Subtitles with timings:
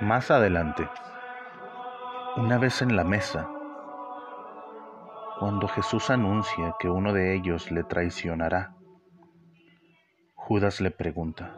[0.00, 0.88] Más adelante,
[2.36, 3.48] una vez en la mesa,
[5.38, 8.74] cuando Jesús anuncia que uno de ellos le traicionará,
[10.34, 11.54] Judas le pregunta,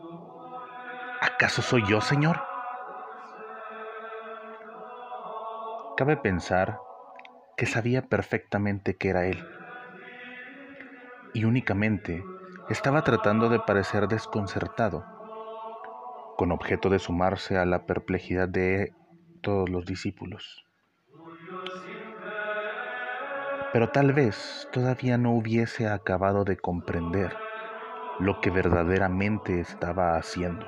[1.23, 2.43] ¿acaso soy yo, Señor?
[5.97, 6.79] Cabe pensar
[7.57, 9.49] que sabía perfectamente que era él
[11.33, 12.23] y únicamente
[12.69, 15.16] estaba tratando de parecer desconcertado
[16.37, 18.93] con objeto de sumarse a la perplejidad de
[19.41, 20.65] todos los discípulos.
[23.73, 27.35] Pero tal vez todavía no hubiese acabado de comprender
[28.19, 30.67] lo que verdaderamente estaba haciendo.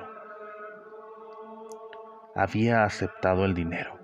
[2.35, 3.99] Había aceptado el dinero,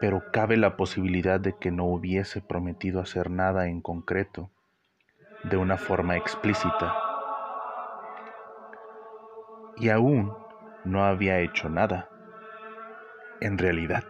[0.00, 4.50] pero cabe la posibilidad de que no hubiese prometido hacer nada en concreto
[5.44, 7.07] de una forma explícita
[9.80, 10.32] y aún
[10.84, 12.08] no había hecho nada.
[13.40, 14.04] En realidad,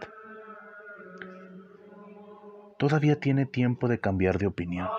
[2.77, 4.89] todavía tiene tiempo de cambiar de opinión.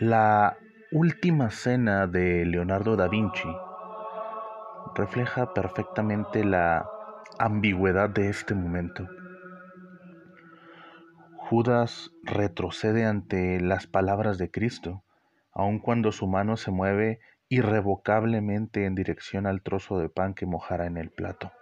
[0.00, 0.58] La
[0.90, 3.48] última cena de Leonardo da Vinci
[4.96, 6.88] refleja perfectamente la
[7.38, 9.06] ambigüedad de este momento.
[11.36, 15.04] Judas retrocede ante las palabras de Cristo
[15.54, 20.86] aun cuando su mano se mueve irrevocablemente en dirección al trozo de pan que mojará
[20.86, 21.52] en el plato.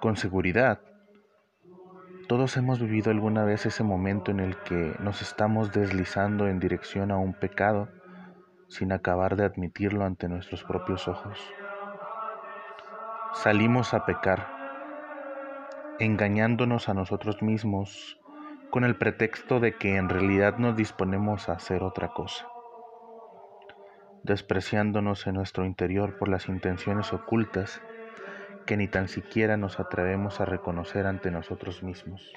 [0.00, 0.80] Con seguridad,
[2.28, 7.10] todos hemos vivido alguna vez ese momento en el que nos estamos deslizando en dirección
[7.10, 7.88] a un pecado
[8.68, 11.38] sin acabar de admitirlo ante nuestros propios ojos.
[13.32, 14.46] Salimos a pecar,
[15.98, 18.17] engañándonos a nosotros mismos
[18.70, 22.46] con el pretexto de que en realidad nos disponemos a hacer otra cosa,
[24.22, 27.80] despreciándonos en nuestro interior por las intenciones ocultas
[28.66, 32.32] que ni tan siquiera nos atrevemos a reconocer ante nosotros mismos.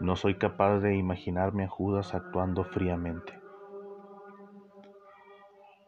[0.00, 3.38] No soy capaz de imaginarme a Judas actuando fríamente.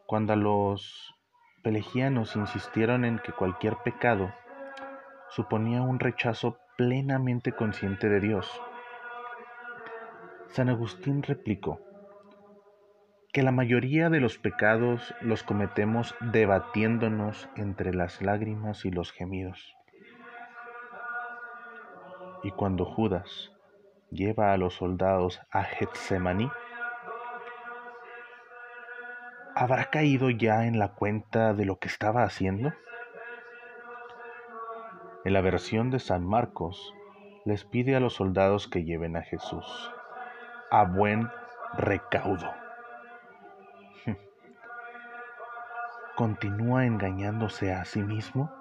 [0.05, 1.15] Cuando los
[1.63, 4.33] pelegianos insistieron en que cualquier pecado
[5.31, 8.61] suponía un rechazo plenamente consciente de Dios.
[10.49, 11.79] San Agustín replicó
[13.31, 19.77] que la mayoría de los pecados los cometemos debatiéndonos entre las lágrimas y los gemidos.
[22.43, 23.53] Y cuando Judas
[24.09, 26.51] lleva a los soldados a Getsemaní,
[29.55, 32.73] ¿habrá caído ya en la cuenta de lo que estaba haciendo?
[35.23, 36.95] En la versión de San Marcos,
[37.45, 39.91] les pide a los soldados que lleven a Jesús
[40.71, 41.29] a buen
[41.77, 42.51] recaudo.
[46.15, 48.51] ¿Continúa engañándose a sí mismo?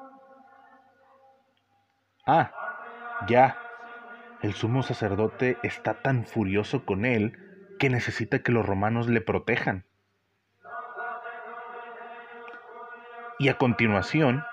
[2.27, 2.53] Ah,
[3.27, 3.57] ya.
[4.43, 7.39] El sumo sacerdote está tan furioso con él
[7.79, 9.87] que necesita que los romanos le protejan.
[13.39, 14.45] Y a continuación,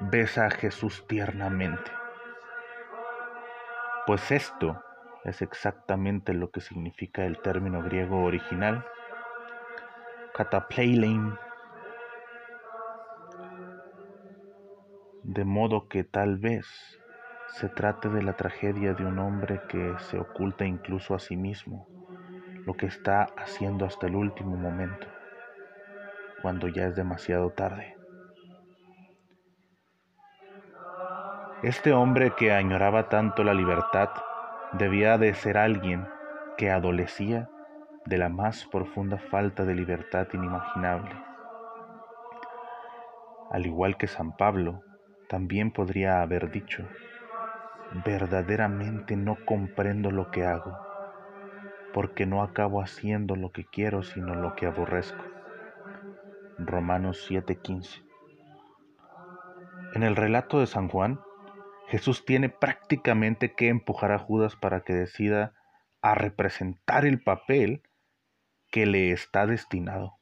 [0.00, 1.90] besa a Jesús tiernamente.
[4.06, 4.80] Pues esto
[5.24, 8.84] es exactamente lo que significa el término griego original,
[10.34, 11.36] katapleilein.
[15.22, 16.66] De modo que tal vez
[17.48, 21.88] se trate de la tragedia de un hombre que se oculta incluso a sí mismo,
[22.64, 25.08] lo que está haciendo hasta el último momento,
[26.40, 27.95] cuando ya es demasiado tarde.
[31.66, 34.10] Este hombre que añoraba tanto la libertad
[34.74, 36.06] debía de ser alguien
[36.56, 37.50] que adolecía
[38.04, 41.10] de la más profunda falta de libertad inimaginable.
[43.50, 44.84] Al igual que San Pablo,
[45.28, 46.88] también podría haber dicho,
[48.04, 50.78] verdaderamente no comprendo lo que hago,
[51.92, 55.24] porque no acabo haciendo lo que quiero, sino lo que aborrezco.
[56.58, 58.04] Romanos 7:15.
[59.94, 61.18] En el relato de San Juan,
[61.88, 65.54] Jesús tiene prácticamente que empujar a Judas para que decida
[66.02, 67.82] a representar el papel
[68.70, 70.18] que le está destinado.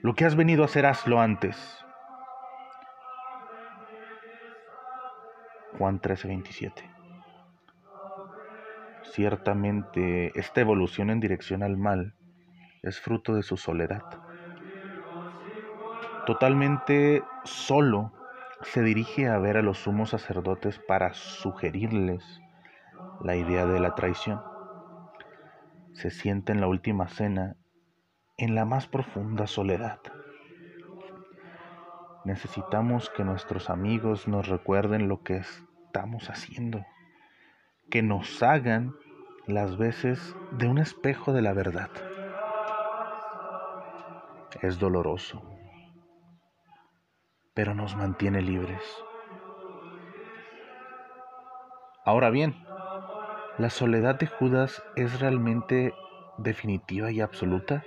[0.00, 1.56] Lo que has venido a hacer, hazlo antes.
[5.78, 6.90] Juan 13:27.
[9.04, 12.14] Ciertamente, esta evolución en dirección al mal
[12.82, 14.02] es fruto de su soledad.
[16.26, 18.12] Totalmente solo
[18.64, 22.40] se dirige a ver a los sumos sacerdotes para sugerirles
[23.20, 24.40] la idea de la traición.
[25.94, 27.56] se sienta en la última cena
[28.38, 30.00] en la más profunda soledad.
[32.24, 36.84] Necesitamos que nuestros amigos nos recuerden lo que estamos haciendo,
[37.90, 38.94] que nos hagan
[39.46, 41.90] las veces de un espejo de la verdad.
[44.62, 45.51] Es doloroso,
[47.54, 48.82] pero nos mantiene libres.
[52.04, 52.54] Ahora bien,
[53.58, 55.94] ¿la soledad de Judas es realmente
[56.38, 57.84] definitiva y absoluta?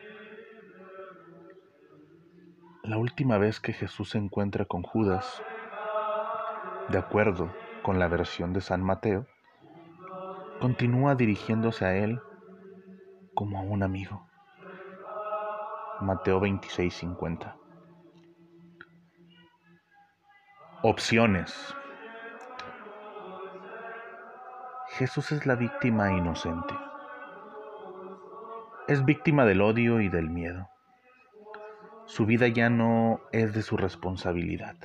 [2.84, 5.42] La última vez que Jesús se encuentra con Judas,
[6.90, 7.52] de acuerdo
[7.82, 9.26] con la versión de San Mateo,
[10.62, 12.22] continúa dirigiéndose a él
[13.34, 14.28] como a un amigo.
[16.00, 17.65] Mateo 26:50.
[20.88, 21.76] Opciones.
[24.90, 26.76] Jesús es la víctima inocente.
[28.88, 30.70] Es víctima del odio y del miedo
[32.06, 34.76] su vida ya no es de su responsabilidad.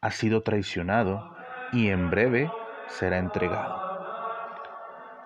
[0.00, 1.34] Ha sido traicionado
[1.72, 2.50] y en breve
[2.86, 3.82] será entregado.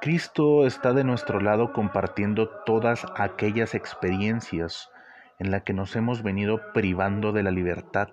[0.00, 4.90] Cristo está de nuestro lado compartiendo todas aquellas experiencias
[5.38, 8.08] en las que nos hemos venido privando de la libertad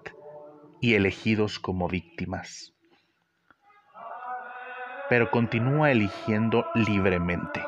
[0.82, 2.74] y elegidos como víctimas.
[5.10, 7.64] Pero continúa eligiendo libremente.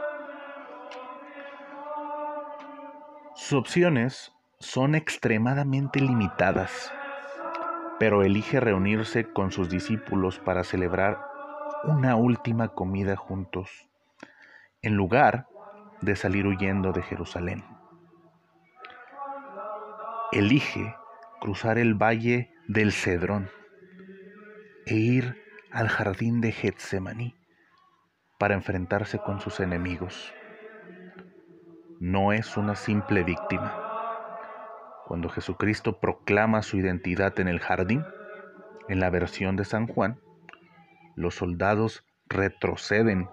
[3.35, 6.93] Sus opciones son extremadamente limitadas,
[7.99, 11.19] pero elige reunirse con sus discípulos para celebrar
[11.83, 13.89] una última comida juntos,
[14.83, 15.47] en lugar
[16.01, 17.63] de salir huyendo de Jerusalén.
[20.31, 20.95] Elige
[21.39, 23.49] cruzar el valle del Cedrón
[24.85, 27.35] e ir al jardín de Getsemaní
[28.37, 30.33] para enfrentarse con sus enemigos.
[31.99, 33.91] No es una simple víctima
[35.11, 38.05] cuando Jesucristo proclama su identidad en el jardín,
[38.87, 40.21] en la versión de San Juan,
[41.17, 43.27] los soldados retroceden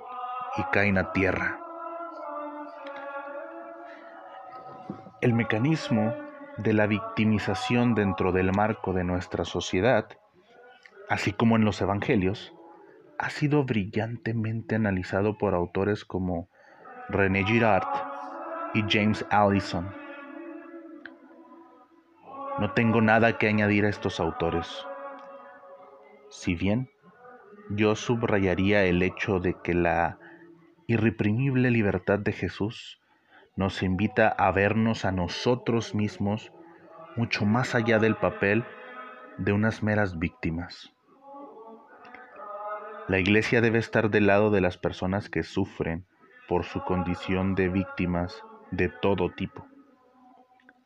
[0.56, 1.60] y caen a tierra.
[5.20, 6.16] El mecanismo
[6.58, 10.08] de la victimización dentro del marco de nuestra sociedad,
[11.08, 12.52] así como en los evangelios,
[13.18, 16.48] ha sido brillantemente analizado por autores como
[17.08, 17.88] René Girard
[18.74, 19.88] y James Allison.
[22.58, 24.84] No tengo nada que añadir a estos autores.
[26.28, 26.90] Si bien
[27.70, 30.18] yo subrayaría el hecho de que la
[30.88, 33.00] irreprimible libertad de Jesús
[33.58, 36.52] nos invita a vernos a nosotros mismos
[37.16, 38.64] mucho más allá del papel
[39.36, 40.94] de unas meras víctimas.
[43.08, 46.06] La iglesia debe estar del lado de las personas que sufren
[46.46, 49.66] por su condición de víctimas de todo tipo.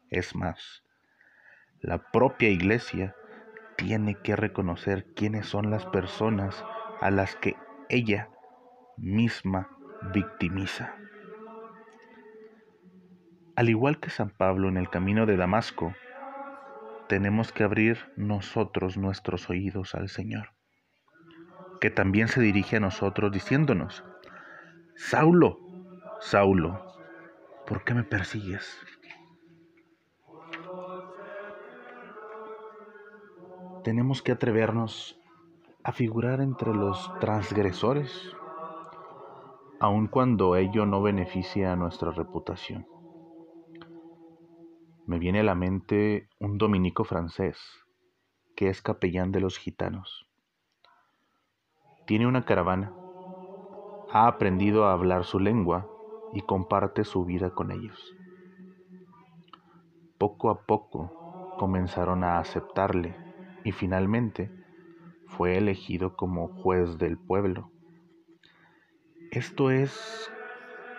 [0.08, 0.82] Es más,
[1.82, 3.14] la propia iglesia
[3.76, 6.64] tiene que reconocer quiénes son las personas
[7.02, 7.54] a las que
[7.90, 8.30] ella
[8.96, 9.68] misma
[10.14, 11.01] victimiza.
[13.56, 15.94] Al igual que San Pablo en el camino de Damasco,
[17.08, 20.50] tenemos que abrir nosotros nuestros oídos al Señor,
[21.80, 24.04] que también se dirige a nosotros diciéndonos,
[24.96, 25.58] Saulo,
[26.20, 26.84] Saulo,
[27.66, 28.78] ¿por qué me persigues?
[33.82, 35.18] tenemos que atrevernos
[35.82, 38.12] a figurar entre los transgresores,
[39.80, 42.86] aun cuando ello no beneficia a nuestra reputación.
[45.12, 47.58] Me viene a la mente un dominico francés
[48.56, 50.26] que es capellán de los gitanos.
[52.06, 52.94] Tiene una caravana,
[54.08, 55.86] ha aprendido a hablar su lengua
[56.32, 58.16] y comparte su vida con ellos.
[60.16, 61.12] Poco a poco
[61.58, 63.20] comenzaron a aceptarle
[63.64, 64.54] y finalmente
[65.26, 67.70] fue elegido como juez del pueblo.
[69.30, 70.30] Esto es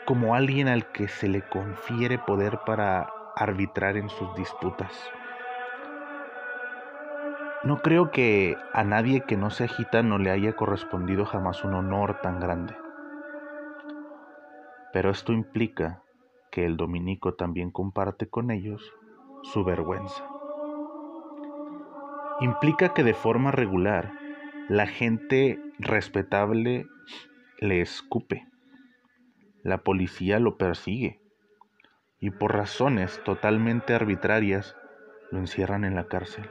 [0.05, 4.91] como alguien al que se le confiere poder para arbitrar en sus disputas.
[7.63, 12.19] No creo que a nadie que no sea gitano le haya correspondido jamás un honor
[12.21, 12.75] tan grande.
[14.91, 16.03] Pero esto implica
[16.51, 18.93] que el dominico también comparte con ellos
[19.43, 20.23] su vergüenza
[22.39, 24.13] implica que de forma regular
[24.67, 26.87] la gente respetable
[27.59, 28.45] le escupe,
[29.63, 31.22] la policía lo persigue
[32.23, 34.77] y por razones totalmente arbitrarias
[35.29, 36.49] lo encierran en la cárcel.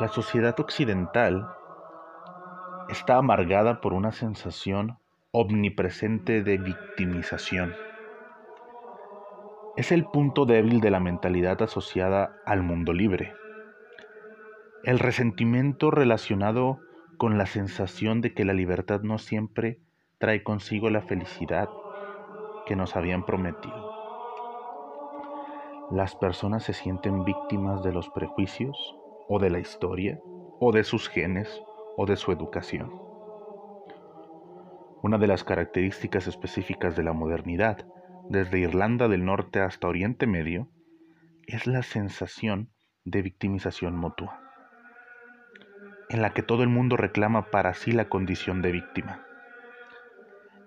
[0.00, 1.46] La sociedad occidental
[2.88, 4.98] está amargada por una sensación
[5.30, 7.72] omnipresente de victimización.
[9.76, 13.32] Es el punto débil de la mentalidad asociada al mundo libre.
[14.82, 16.80] El resentimiento relacionado
[17.16, 19.78] con la sensación de que la libertad no siempre
[20.18, 21.68] trae consigo la felicidad
[22.66, 23.96] que nos habían prometido.
[25.90, 28.96] Las personas se sienten víctimas de los prejuicios
[29.28, 30.20] o de la historia
[30.60, 31.62] o de sus genes
[31.96, 32.92] o de su educación.
[35.02, 37.86] Una de las características específicas de la modernidad,
[38.28, 40.68] desde Irlanda del Norte hasta Oriente Medio,
[41.46, 42.70] es la sensación
[43.04, 44.40] de victimización mutua,
[46.08, 49.24] en la que todo el mundo reclama para sí la condición de víctima.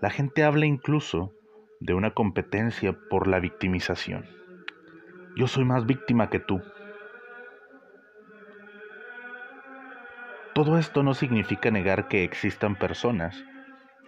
[0.02, 1.34] La gente habla incluso
[1.80, 4.26] de una competencia por la victimización.
[5.38, 6.62] Yo soy más víctima que tú.
[10.54, 13.42] Todo esto no significa negar que existan personas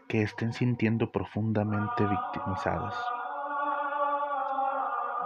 [0.09, 2.93] que estén sintiendo profundamente victimizadas,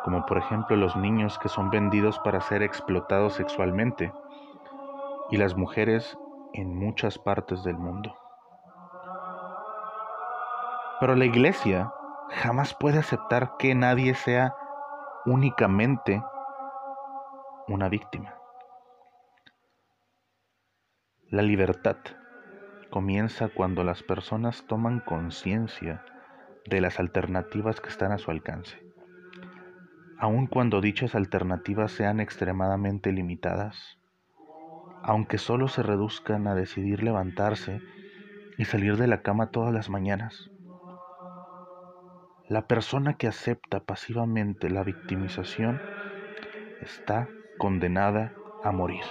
[0.03, 4.13] como por ejemplo los niños que son vendidos para ser explotados sexualmente
[5.31, 6.15] y las mujeres
[6.53, 8.15] en muchas partes del mundo.
[10.99, 11.91] Pero la iglesia
[12.29, 14.55] jamás puede aceptar que nadie sea
[15.25, 16.23] únicamente
[17.67, 18.35] una víctima.
[21.29, 21.97] La libertad
[22.89, 26.03] comienza cuando las personas toman conciencia
[26.69, 28.77] de las alternativas que están a su alcance,
[30.17, 33.97] aun cuando dichas alternativas sean extremadamente limitadas,
[35.03, 37.81] aunque solo se reduzcan a decidir levantarse
[38.57, 40.49] y salir de la cama todas las mañanas
[42.47, 45.81] la persona que acepta pasivamente la victimización
[46.81, 48.33] está condenada
[48.63, 49.03] a morir.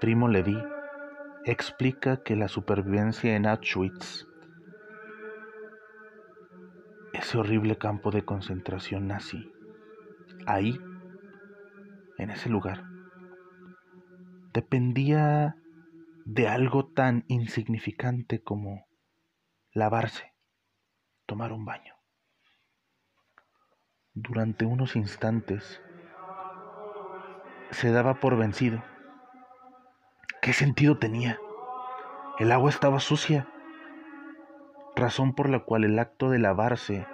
[0.00, 0.60] Primo Levi
[1.44, 4.26] explica que la supervivencia en Auschwitz,
[7.12, 9.52] ese horrible campo de concentración nazi,
[10.46, 10.80] ahí,
[12.18, 12.84] en ese lugar,
[14.52, 15.56] dependía
[16.24, 18.87] de algo tan insignificante como
[19.78, 20.34] lavarse,
[21.26, 21.94] tomar un baño.
[24.12, 25.80] Durante unos instantes
[27.70, 28.82] se daba por vencido.
[30.42, 31.38] ¿Qué sentido tenía?
[32.40, 33.48] El agua estaba sucia,
[34.96, 37.06] razón por la cual el acto de lavarse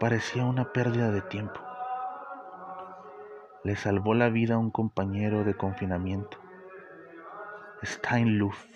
[0.00, 1.60] parecía una pérdida de tiempo.
[3.62, 6.38] Le salvó la vida a un compañero de confinamiento,
[7.84, 8.66] Steinluff,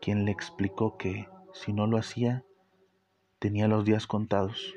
[0.00, 1.28] quien le explicó que
[1.60, 2.44] si no lo hacía,
[3.38, 4.74] tenía los días contados.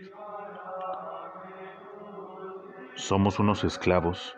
[2.96, 4.36] Somos unos esclavos.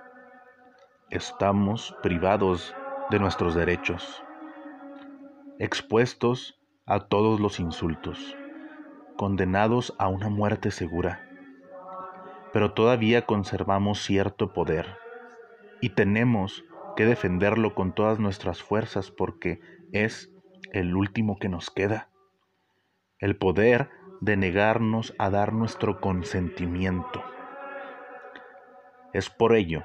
[1.10, 2.76] Estamos privados
[3.10, 4.24] de nuestros derechos,
[5.60, 8.36] expuestos a todos los insultos,
[9.18, 11.28] condenados a una muerte segura.
[12.54, 14.98] Pero todavía conservamos cierto poder
[15.80, 16.64] y tenemos
[16.96, 20.34] que defenderlo con todas nuestras fuerzas porque es
[20.72, 22.11] el último que nos queda
[23.22, 27.24] el poder de negarnos a dar nuestro consentimiento.
[29.14, 29.84] Es por ello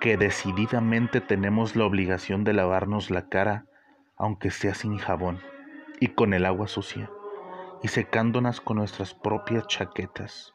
[0.00, 3.66] que decididamente tenemos la obligación de lavarnos la cara,
[4.16, 5.40] aunque sea sin jabón
[5.98, 7.10] y con el agua sucia,
[7.82, 10.54] y secándonos con nuestras propias chaquetas.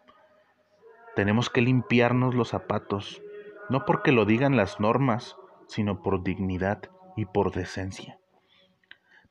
[1.17, 3.22] Tenemos que limpiarnos los zapatos,
[3.69, 5.36] no porque lo digan las normas,
[5.67, 8.19] sino por dignidad y por decencia.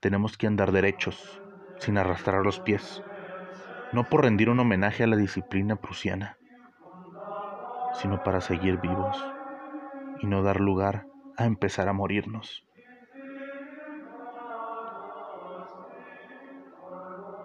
[0.00, 1.41] Tenemos que andar derechos,
[1.82, 3.02] sin arrastrar los pies,
[3.92, 6.38] no por rendir un homenaje a la disciplina prusiana,
[7.94, 9.16] sino para seguir vivos
[10.20, 12.64] y no dar lugar a empezar a morirnos.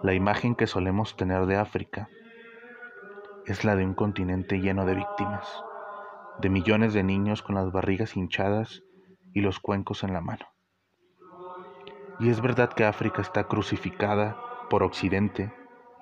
[0.04, 2.08] La imagen que solemos tener de África
[3.46, 5.48] es la de un continente lleno de víctimas,
[6.38, 8.84] de millones de niños con las barrigas hinchadas
[9.34, 10.46] y los cuencos en la mano.
[12.20, 14.36] Y es verdad que África está crucificada
[14.68, 15.52] por Occidente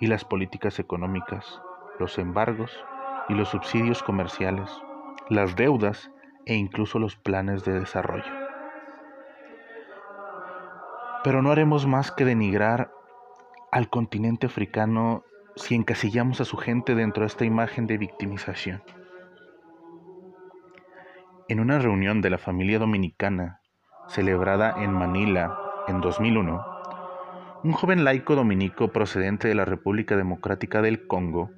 [0.01, 1.61] y las políticas económicas,
[1.99, 2.73] los embargos
[3.29, 4.71] y los subsidios comerciales,
[5.29, 6.11] las deudas
[6.47, 8.33] e incluso los planes de desarrollo.
[11.23, 12.91] Pero no haremos más que denigrar
[13.73, 15.25] al continente africano
[15.57, 18.83] si encasillamos a su gente dentro de esta imagen de victimización.
[21.49, 23.61] En una reunión de la familia dominicana
[24.09, 26.65] celebrada en Manila en 2001,
[27.63, 31.51] un joven laico dominico procedente de la República Democrática del Congo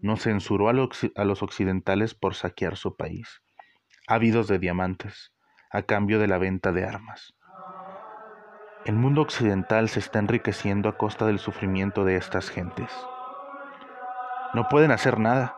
[0.00, 3.42] no censuró a los occidentales por saquear su país,
[4.06, 5.32] ávidos de diamantes,
[5.70, 7.34] a cambio de la venta de armas.
[8.86, 12.90] El mundo occidental se está enriqueciendo a costa del sufrimiento de estas gentes.
[14.54, 15.54] No pueden hacer nada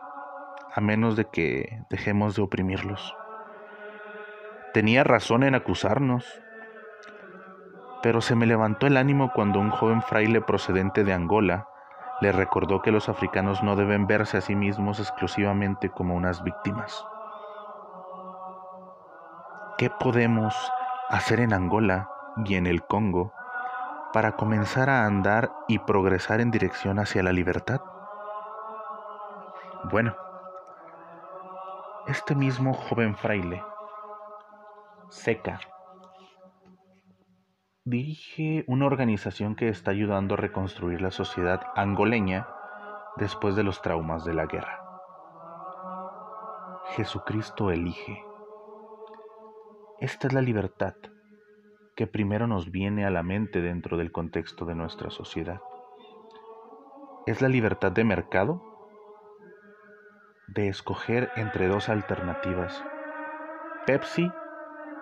[0.75, 3.15] a menos de que dejemos de oprimirlos.
[4.73, 6.42] Tenía razón en acusarnos,
[8.03, 11.69] pero se me levantó el ánimo cuando un joven fraile procedente de Angola
[12.19, 17.07] le recordó que los africanos no deben verse a sí mismos exclusivamente como unas víctimas.
[19.77, 20.53] ¿Qué podemos
[21.09, 22.09] hacer en Angola
[22.43, 23.31] y en el Congo
[24.11, 27.79] para comenzar a andar y progresar en dirección hacia la libertad?
[29.89, 30.13] Bueno,
[32.07, 33.63] este mismo joven fraile,
[35.07, 35.59] Seca,
[37.85, 42.47] dirige una organización que está ayudando a reconstruir la sociedad angoleña
[43.17, 44.79] después de los traumas de la guerra.
[46.95, 48.23] Jesucristo elige.
[49.99, 50.95] Esta es la libertad
[51.95, 55.61] que primero nos viene a la mente dentro del contexto de nuestra sociedad.
[57.25, 58.61] Es la libertad de mercado
[60.47, 62.83] de escoger entre dos alternativas,
[63.85, 64.31] Pepsi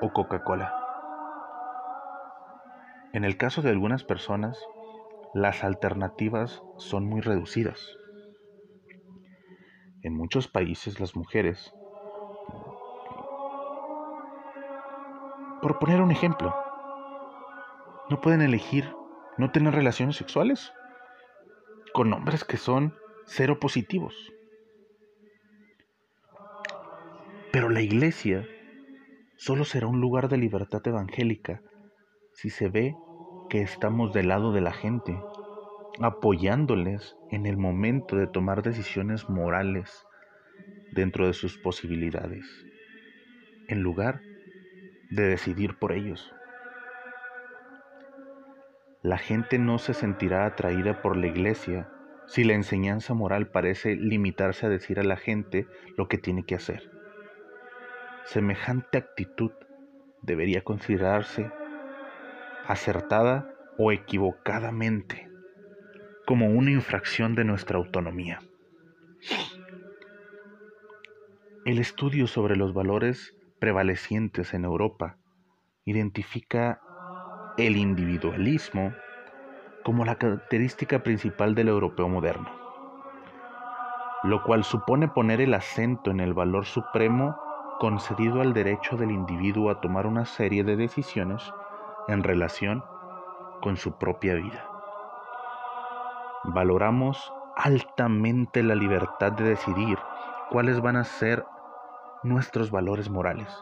[0.02, 0.81] o Coca-Cola.
[3.14, 4.58] En el caso de algunas personas,
[5.34, 7.98] las alternativas son muy reducidas.
[10.02, 11.74] En muchos países las mujeres,
[15.62, 16.56] por poner un ejemplo,
[18.10, 18.96] no pueden elegir
[19.38, 20.72] no tener relaciones sexuales
[21.94, 24.16] con hombres que son cero positivos.
[27.52, 28.48] Pero la iglesia
[29.36, 31.62] solo será un lugar de libertad evangélica
[32.42, 32.98] si se ve
[33.52, 35.16] que estamos del lado de la gente,
[36.02, 40.08] apoyándoles en el momento de tomar decisiones morales
[40.92, 42.44] dentro de sus posibilidades,
[43.68, 44.22] en lugar
[45.12, 46.34] de decidir por ellos.
[49.04, 51.92] La gente no se sentirá atraída por la iglesia
[52.26, 56.56] si la enseñanza moral parece limitarse a decir a la gente lo que tiene que
[56.56, 56.90] hacer.
[58.26, 59.52] Semejante actitud
[60.24, 61.52] debería considerarse
[62.72, 65.30] acertada o equivocadamente
[66.26, 68.40] como una infracción de nuestra autonomía.
[71.66, 75.18] El estudio sobre los valores prevalecientes en Europa
[75.86, 76.82] identifica
[77.58, 78.94] el individualismo
[79.84, 82.50] como la característica principal del europeo moderno,
[84.24, 87.36] lo cual supone poner el acento en el valor supremo
[87.80, 91.52] concedido al derecho del individuo a tomar una serie de decisiones
[92.08, 92.84] en relación
[93.62, 94.68] con su propia vida.
[96.44, 99.98] Valoramos altamente la libertad de decidir
[100.50, 101.46] cuáles van a ser
[102.24, 103.54] nuestros valores morales,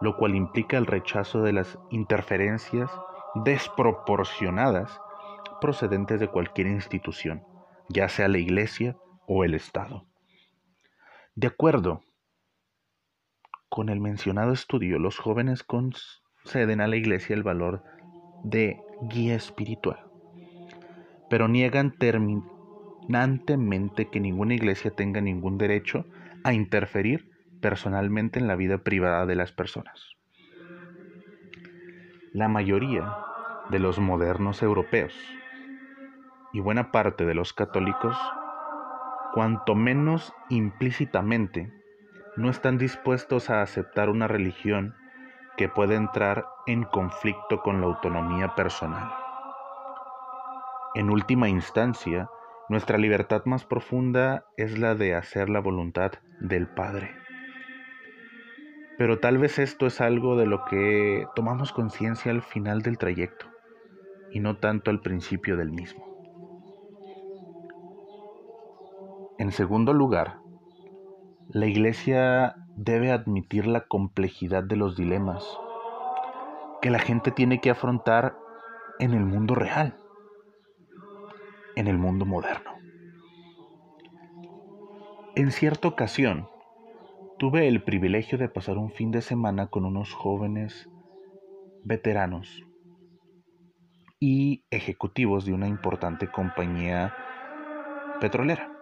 [0.00, 2.90] lo cual implica el rechazo de las interferencias
[3.34, 5.00] desproporcionadas
[5.60, 7.44] procedentes de cualquier institución,
[7.88, 10.06] ya sea la Iglesia o el Estado.
[11.34, 12.02] De acuerdo
[13.68, 15.64] con el mencionado estudio, los jóvenes
[16.44, 17.82] ceden a la iglesia el valor
[18.42, 19.98] de guía espiritual,
[21.28, 26.06] pero niegan terminantemente que ninguna iglesia tenga ningún derecho
[26.42, 27.30] a interferir
[27.60, 30.10] personalmente en la vida privada de las personas.
[32.32, 33.16] La mayoría
[33.70, 35.14] de los modernos europeos
[36.52, 38.16] y buena parte de los católicos,
[39.32, 41.72] cuanto menos implícitamente,
[42.36, 44.94] no están dispuestos a aceptar una religión
[45.56, 49.12] que puede entrar en conflicto con la autonomía personal.
[50.94, 52.28] En última instancia,
[52.68, 57.10] nuestra libertad más profunda es la de hacer la voluntad del Padre.
[58.96, 63.46] Pero tal vez esto es algo de lo que tomamos conciencia al final del trayecto
[64.30, 66.14] y no tanto al principio del mismo.
[69.38, 70.38] En segundo lugar,
[71.48, 75.44] la Iglesia debe admitir la complejidad de los dilemas
[76.82, 78.36] que la gente tiene que afrontar
[78.98, 79.96] en el mundo real,
[81.76, 82.72] en el mundo moderno.
[85.36, 86.48] En cierta ocasión,
[87.38, 90.88] tuve el privilegio de pasar un fin de semana con unos jóvenes
[91.84, 92.64] veteranos
[94.20, 97.14] y ejecutivos de una importante compañía
[98.20, 98.73] petrolera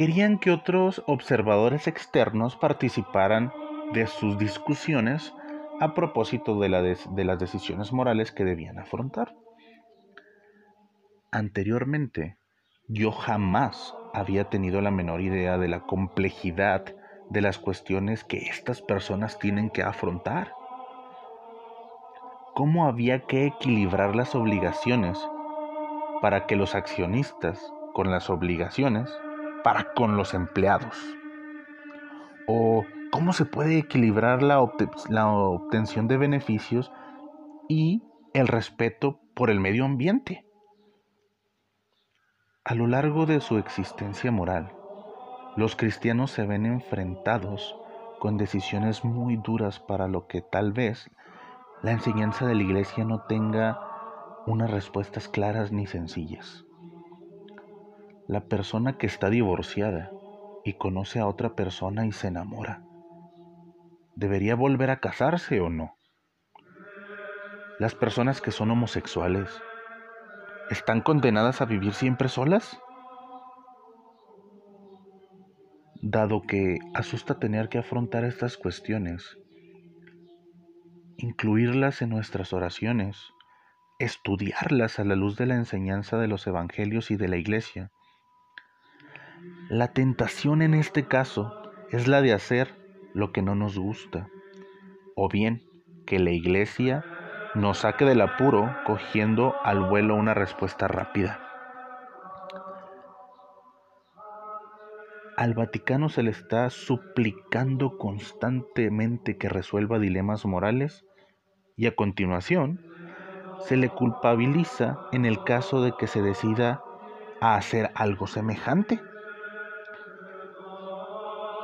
[0.00, 3.52] querían que otros observadores externos participaran
[3.92, 5.34] de sus discusiones
[5.78, 9.34] a propósito de, las decisiones morales que debían afrontar.
[11.30, 12.38] Anteriormente,
[12.88, 16.82] yo jamás había tenido la menor idea de la complejidad
[17.28, 20.54] de las cuestiones que estas personas tienen que afrontar.
[22.54, 25.18] cómo había que equilibrar las obligaciones
[26.22, 29.10] para que los accionistas con las obligaciones
[29.62, 30.96] para con los empleados.
[32.46, 36.92] O cómo se puede equilibrar la, obtención de beneficios
[37.68, 40.46] y el respeto por el medio ambiente.
[42.64, 44.72] A lo largo de su existencia moral,
[45.56, 47.76] los cristianos se ven enfrentados
[48.20, 51.10] con decisiones muy duras para lo que tal vez
[51.82, 53.80] la enseñanza de la iglesia no tenga
[54.46, 56.64] unas respuestas claras ni sencillas.
[58.30, 60.12] La persona que está divorciada
[60.64, 62.80] y conoce a otra persona y se enamora,
[64.14, 65.96] ¿debería volver a casarse o no?
[67.80, 69.50] Las personas que son homosexuales,
[70.70, 72.80] ¿están condenadas a vivir siempre solas?
[76.00, 79.38] Dado que asusta tener que afrontar estas cuestiones,
[81.16, 83.18] incluirlas en nuestras oraciones,
[83.98, 87.90] estudiarlas a la luz de la enseñanza de los evangelios y de la iglesia.
[89.68, 91.52] La tentación en este caso
[91.90, 92.74] es la de hacer
[93.14, 94.28] lo que no nos gusta,
[95.16, 95.62] o bien
[96.06, 97.04] que la iglesia
[97.54, 101.40] nos saque del apuro cogiendo al vuelo una respuesta rápida.
[105.36, 111.06] Al Vaticano se le está suplicando constantemente que resuelva dilemas morales
[111.76, 112.84] y a continuación
[113.60, 116.82] se le culpabiliza en el caso de que se decida
[117.40, 119.00] a hacer algo semejante.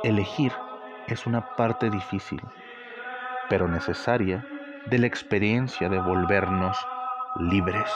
[0.07, 0.53] Elegir
[1.07, 2.41] es una parte difícil,
[3.49, 4.47] pero necesaria
[4.85, 6.77] de la experiencia de volvernos
[7.41, 7.91] libres.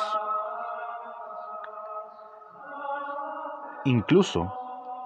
[3.86, 4.54] Incluso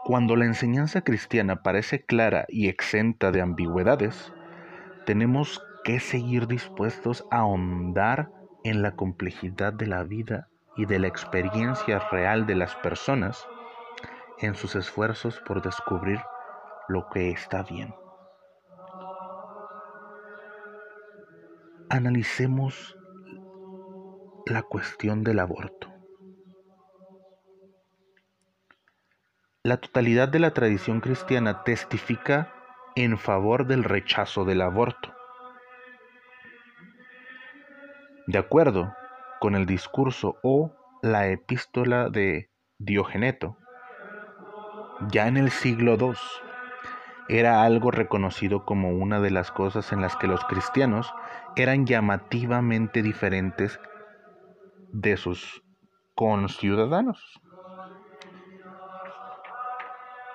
[0.04, 4.34] cuando la enseñanza cristiana parece clara y exenta de ambigüedades,
[5.06, 8.32] tenemos que seguir dispuestos a ahondar
[8.64, 13.46] en la complejidad de la vida y de la experiencia real de las personas
[14.40, 16.20] en sus esfuerzos por descubrir
[16.88, 17.94] lo que está bien.
[21.90, 22.98] Analicemos
[24.46, 25.92] la cuestión del aborto.
[29.64, 32.54] La totalidad de la tradición cristiana testifica
[32.96, 35.14] en favor del rechazo del aborto.
[38.28, 38.94] De acuerdo
[39.40, 40.72] con el discurso o
[41.02, 43.58] la epístola de Diogeneto,
[45.10, 46.14] ya en el siglo II
[47.28, 51.14] era algo reconocido como una de las cosas en las que los cristianos
[51.56, 53.80] eran llamativamente diferentes
[54.92, 55.64] de sus
[56.16, 57.42] conciudadanos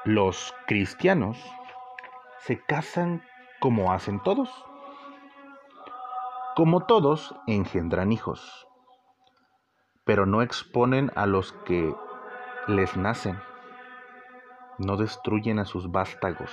[0.04, 1.38] los cristianos
[2.38, 3.22] se casan
[3.60, 4.48] como hacen todos.
[6.56, 8.66] Como todos, engendran hijos,
[10.04, 11.94] pero no exponen a los que
[12.66, 13.38] les nacen,
[14.80, 16.50] no destruyen a sus vástagos.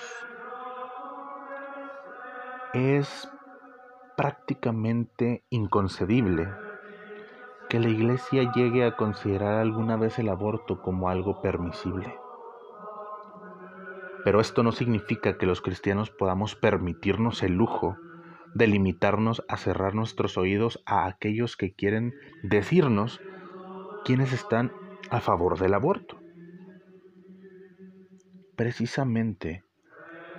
[2.74, 3.30] Es
[4.18, 6.50] prácticamente inconcebible
[7.70, 12.14] que la iglesia llegue a considerar alguna vez el aborto como algo permisible.
[14.26, 17.98] Pero esto no significa que los cristianos podamos permitirnos el lujo
[18.54, 22.14] de limitarnos a cerrar nuestros oídos a aquellos que quieren
[22.44, 23.22] decirnos
[24.04, 24.74] quiénes están
[25.10, 26.27] a favor del aborto.
[28.58, 29.64] Precisamente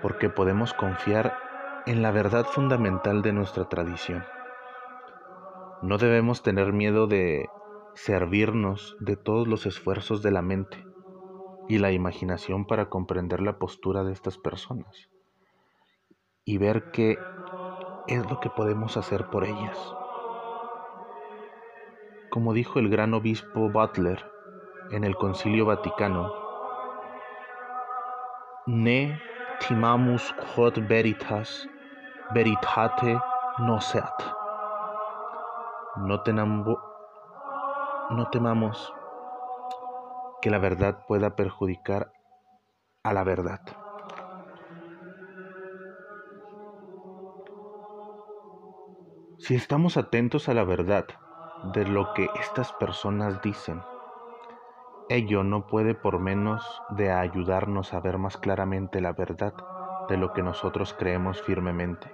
[0.03, 1.39] porque podemos confiar
[1.87, 4.25] en la verdad fundamental de nuestra tradición.
[5.83, 7.49] No debemos tener miedo de
[7.95, 10.85] servirnos de todos los esfuerzos de la mente
[11.69, 15.09] y la imaginación para comprender la postura de estas personas
[16.45, 17.19] y ver qué
[18.09, 19.79] es lo que podemos hacer por ellas.
[22.31, 24.25] Como dijo el gran obispo Butler
[24.91, 26.38] en el Concilio Vaticano,
[28.69, 29.19] Ne
[29.61, 31.53] timamus quod veritas,
[32.35, 33.15] veritate
[33.59, 34.23] noceat.
[35.97, 36.21] No,
[38.11, 38.93] no temamos
[40.43, 42.13] que la verdad pueda perjudicar
[43.03, 43.63] a la verdad.
[49.39, 51.07] Si estamos atentos a la verdad
[51.63, 53.83] de lo que estas personas dicen,
[55.09, 59.55] ello no puede por menos de ayudarnos a ver más claramente la verdad
[60.09, 62.11] de lo que nosotros creemos firmemente.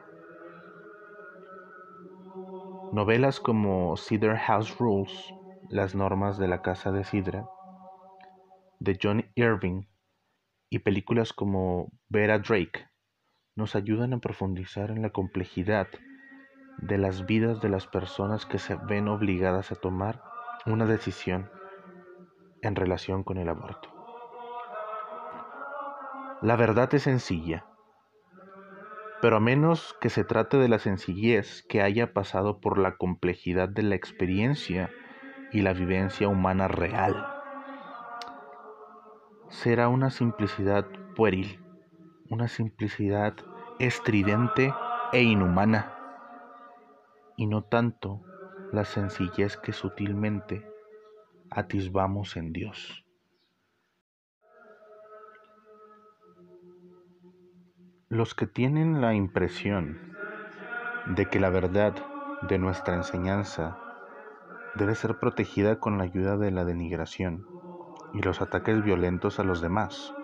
[2.93, 5.13] Novelas como Cedar House Rules,
[5.71, 7.45] las normas de la casa de Sidra,
[8.79, 9.83] de John Irving
[10.71, 12.89] y películas como Vera Drake
[13.57, 15.89] nos ayudan a profundizar en la complejidad
[16.79, 20.23] de las vidas de las personas que se ven obligadas a tomar
[20.67, 21.51] una decisión
[22.69, 23.89] en relación con el aborto.
[26.43, 27.67] La verdad es sencilla,
[29.23, 33.69] pero a menos que se trate de la sencillez que haya pasado por la complejidad
[33.69, 34.91] de la experiencia
[35.53, 37.27] y la vivencia humana real,
[39.49, 41.63] será una simplicidad pueril,
[42.29, 43.35] una simplicidad
[43.79, 44.75] estridente
[45.13, 45.95] e inhumana,
[47.37, 48.21] y no tanto
[48.73, 50.74] la sencillez que sutilmente
[51.51, 53.05] atisbamos en Dios.
[58.09, 60.15] Los que tienen la impresión
[61.07, 61.95] de que la verdad
[62.43, 63.79] de nuestra enseñanza
[64.75, 67.47] debe ser protegida con la ayuda de la denigración
[68.13, 70.15] y los ataques violentos a los demás,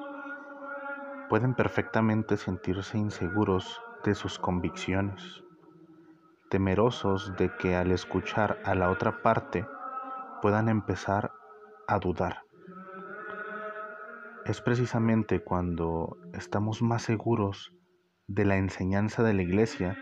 [1.29, 5.43] pueden perfectamente sentirse inseguros de sus convicciones,
[6.49, 9.67] temerosos de que al escuchar a la otra parte
[10.41, 11.33] puedan empezar
[11.87, 12.43] a dudar.
[14.45, 17.73] Es precisamente cuando estamos más seguros
[18.27, 19.97] de la enseñanza de la iglesia,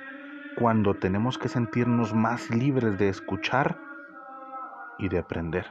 [0.59, 3.79] cuando tenemos que sentirnos más libres de escuchar
[4.99, 5.67] y de aprender,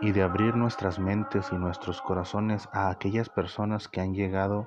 [0.00, 4.66] y de abrir nuestras mentes y nuestros corazones a aquellas personas que han llegado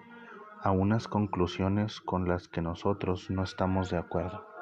[0.61, 4.52] a unas conclusiones con las que nosotros no estamos de acuerdo.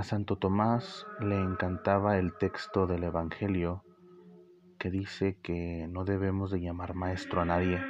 [0.00, 3.84] A Santo Tomás le encantaba el texto del Evangelio
[4.78, 7.84] que dice que no debemos de llamar maestro a nadie,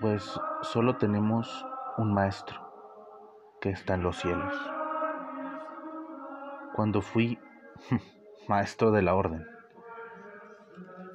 [0.00, 1.66] pues solo tenemos
[1.98, 2.58] un maestro
[3.60, 4.54] que está en los cielos.
[6.74, 7.38] Cuando fui
[8.48, 9.46] maestro de la orden,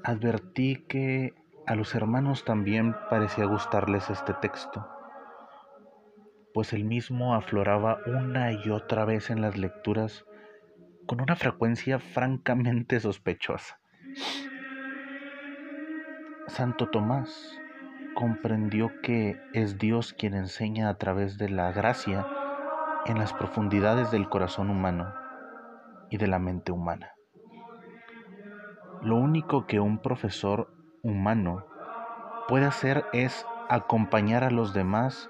[0.03, 1.33] advertí que
[1.65, 4.87] a los hermanos también parecía gustarles este texto
[6.53, 10.25] pues el mismo afloraba una y otra vez en las lecturas
[11.07, 13.79] con una frecuencia francamente sospechosa.
[16.47, 17.59] Santo Tomás
[18.13, 22.27] comprendió que es Dios quien enseña a través de la gracia
[23.05, 25.13] en las profundidades del corazón humano
[26.09, 27.13] y de la mente humana.
[29.01, 31.65] Lo único que un profesor humano
[32.47, 35.29] puede hacer es acompañar a los demás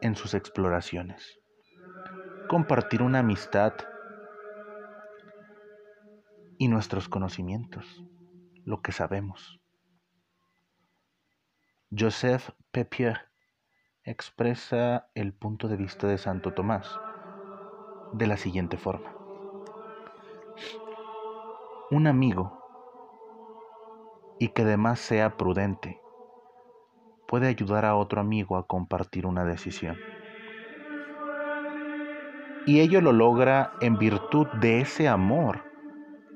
[0.00, 1.40] en sus exploraciones.
[2.48, 3.74] Compartir una amistad
[6.58, 7.86] y nuestros conocimientos,
[8.64, 9.60] lo que sabemos.
[11.96, 13.30] Joseph Pepier
[14.02, 16.88] expresa el punto de vista de Santo Tomás
[18.12, 19.16] de la siguiente forma.
[21.90, 22.60] Un amigo,
[24.38, 26.03] y que además sea prudente,
[27.26, 29.96] puede ayudar a otro amigo a compartir una decisión.
[32.66, 35.60] Y ello lo logra en virtud de ese amor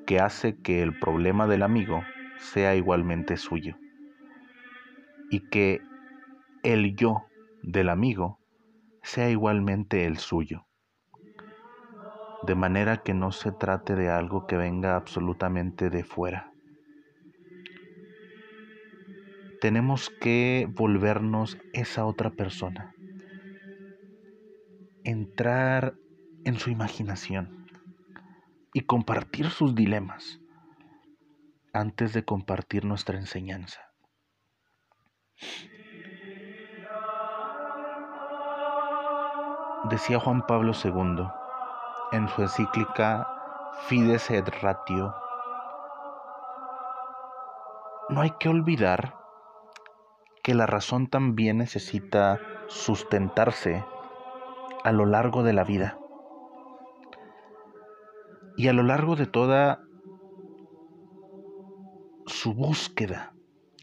[0.07, 2.03] que hace que el problema del amigo
[2.39, 3.77] sea igualmente suyo.
[5.31, 5.83] Y que
[6.63, 7.25] el yo
[7.63, 8.39] del amigo
[9.03, 10.67] sea igualmente el suyo.
[12.43, 16.53] De manera que no se trate de algo que venga absolutamente de fuera
[19.61, 22.95] tenemos que volvernos esa otra persona.
[25.05, 25.95] Entrar
[26.45, 27.67] en su imaginación
[28.73, 30.41] y compartir sus dilemas
[31.73, 33.81] antes de compartir nuestra enseñanza.
[39.91, 41.29] Decía Juan Pablo II
[42.13, 43.27] en su encíclica
[43.87, 45.15] Fides et Ratio,
[48.09, 49.18] no hay que olvidar
[50.49, 53.85] que la razón también necesita sustentarse
[54.83, 55.99] a lo largo de la vida.
[58.57, 59.83] Y a lo largo de toda
[62.25, 63.35] su búsqueda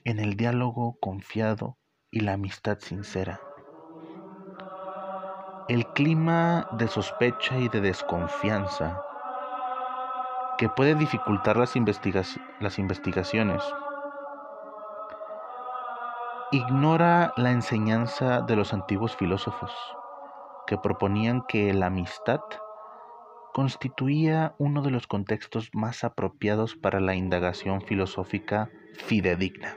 [0.05, 1.77] en el diálogo confiado
[2.09, 3.39] y la amistad sincera.
[5.67, 9.03] El clima de sospecha y de desconfianza
[10.57, 11.75] que puede dificultar las,
[12.59, 13.61] las investigaciones
[16.51, 19.71] ignora la enseñanza de los antiguos filósofos,
[20.67, 22.39] que proponían que la amistad
[23.53, 29.75] constituía uno de los contextos más apropiados para la indagación filosófica fidedigna.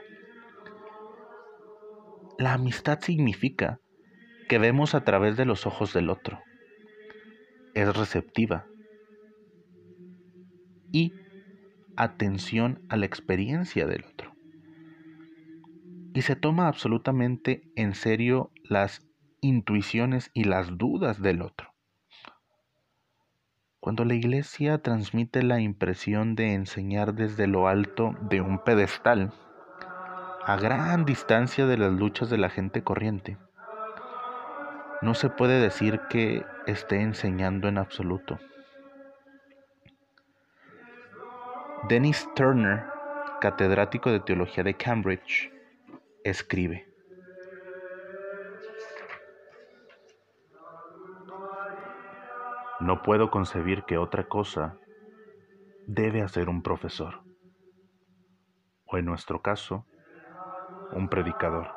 [2.37, 3.79] La amistad significa
[4.47, 6.39] que vemos a través de los ojos del otro,
[7.73, 8.65] es receptiva
[10.91, 11.13] y
[11.95, 14.38] atención a la experiencia del otro
[16.19, 19.07] y se toma absolutamente en serio las
[19.39, 21.73] intuiciones y las dudas del otro.
[23.79, 29.31] Cuando la iglesia transmite la impresión de enseñar desde lo alto de un pedestal,
[30.45, 33.37] a gran distancia de las luchas de la gente corriente,
[35.01, 38.37] no se puede decir que esté enseñando en absoluto.
[41.87, 42.83] Dennis Turner,
[43.39, 45.49] catedrático de teología de Cambridge,
[46.23, 46.89] escribe,
[52.79, 54.77] No puedo concebir que otra cosa
[55.85, 57.21] debe hacer un profesor,
[58.85, 59.85] o en nuestro caso,
[60.93, 61.67] un predicador,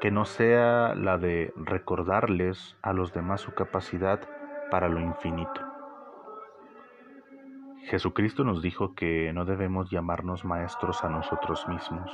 [0.00, 4.20] que no sea la de recordarles a los demás su capacidad
[4.70, 5.60] para lo infinito.
[7.84, 12.10] Jesucristo nos dijo que no debemos llamarnos maestros a nosotros mismos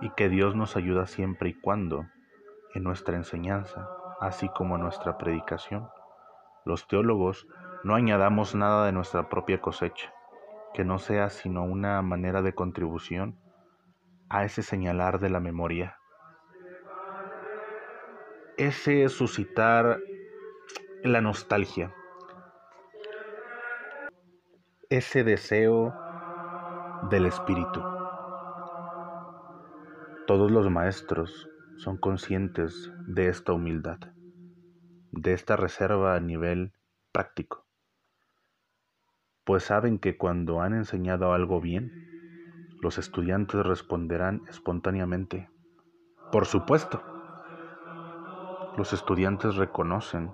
[0.00, 2.06] y que Dios nos ayuda siempre y cuando,
[2.74, 3.88] en nuestra enseñanza,
[4.20, 5.88] así como en nuestra predicación,
[6.64, 7.46] los teólogos
[7.84, 10.12] no añadamos nada de nuestra propia cosecha,
[10.74, 13.38] que no sea sino una manera de contribución
[14.28, 15.98] a ese señalar de la memoria,
[18.56, 19.98] ese suscitar
[21.02, 21.92] la nostalgia,
[24.90, 25.94] ese deseo
[27.10, 27.99] del espíritu.
[30.30, 33.98] Todos los maestros son conscientes de esta humildad
[35.10, 36.72] de esta reserva a nivel
[37.10, 37.66] práctico,
[39.42, 41.90] pues saben que cuando han enseñado algo bien,
[42.80, 45.50] los estudiantes responderán espontáneamente,
[46.30, 47.02] por supuesto.
[48.76, 50.30] Los estudiantes reconocen,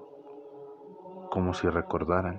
[1.31, 2.39] como si recordaran,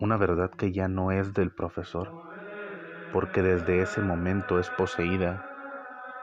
[0.00, 2.10] una verdad que ya no es del profesor,
[3.12, 5.47] porque desde ese momento es poseída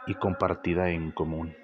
[0.07, 1.55] y compartida en común.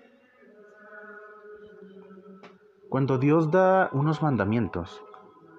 [2.90, 5.04] Cuando Dios da unos mandamientos,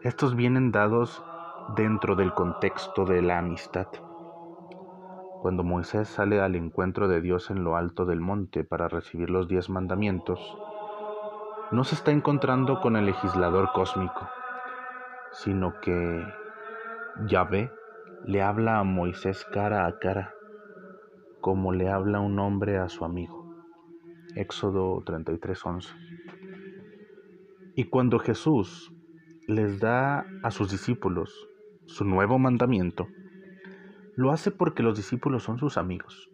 [0.03, 1.25] estos vienen dados
[1.77, 3.87] dentro del contexto de la amistad.
[5.41, 9.49] Cuando Moisés sale al encuentro de Dios en lo alto del monte para recibir los
[9.49, 10.39] diez mandamientos,
[11.71, 14.29] no se está encontrando con el legislador cósmico,
[15.33, 16.23] sino que
[17.27, 17.73] Yahvé
[18.27, 20.35] le habla a Moisés cara a cara,
[21.43, 23.53] como le habla un hombre a su amigo.
[24.37, 25.93] Éxodo 33:11.
[27.75, 28.93] Y cuando Jesús
[29.49, 31.35] les da a sus discípulos
[31.87, 33.09] su nuevo mandamiento,
[34.15, 36.31] lo hace porque los discípulos son sus amigos.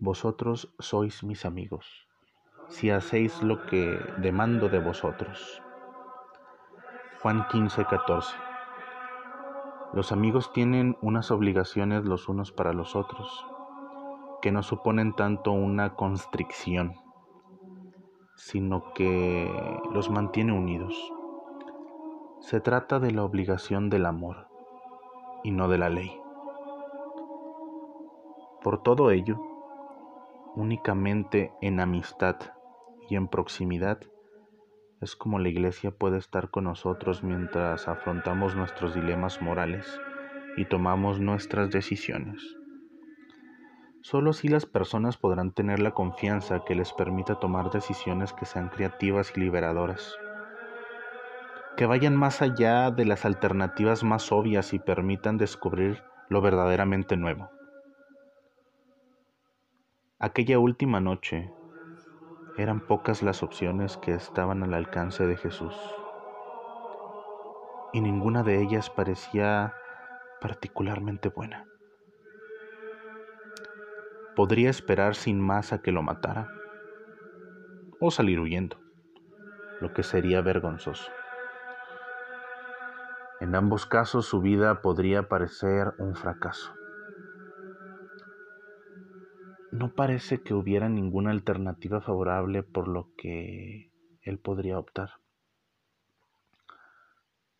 [0.00, 2.08] Vosotros sois mis amigos,
[2.68, 5.62] si hacéis lo que demando de vosotros.
[7.20, 8.43] Juan 15, 14.
[9.94, 13.46] Los amigos tienen unas obligaciones los unos para los otros,
[14.42, 16.94] que no suponen tanto una constricción
[18.36, 19.50] sino que
[19.92, 20.94] los mantiene unidos.
[22.40, 24.48] Se trata de la obligación del amor
[25.42, 26.20] y no de la ley.
[28.62, 29.40] Por todo ello,
[30.56, 32.36] únicamente en amistad
[33.08, 33.98] y en proximidad
[35.00, 40.00] es como la iglesia puede estar con nosotros mientras afrontamos nuestros dilemas morales
[40.56, 42.56] y tomamos nuestras decisiones.
[44.02, 48.68] Solo así las personas podrán tener la confianza que les permita tomar decisiones que sean
[48.68, 50.16] creativas y liberadoras,
[51.76, 57.50] que vayan más allá de las alternativas más obvias y permitan descubrir lo verdaderamente nuevo.
[60.18, 61.50] Aquella última noche
[62.56, 65.74] eran pocas las opciones que estaban al alcance de Jesús
[67.94, 69.72] y ninguna de ellas parecía
[70.40, 71.64] particularmente buena.
[74.34, 76.48] Podría esperar sin más a que lo matara
[78.00, 78.78] o salir huyendo,
[79.80, 81.10] lo que sería vergonzoso.
[83.40, 86.83] En ambos casos su vida podría parecer un fracaso.
[89.74, 93.90] No parece que hubiera ninguna alternativa favorable por lo que
[94.22, 95.14] él podría optar.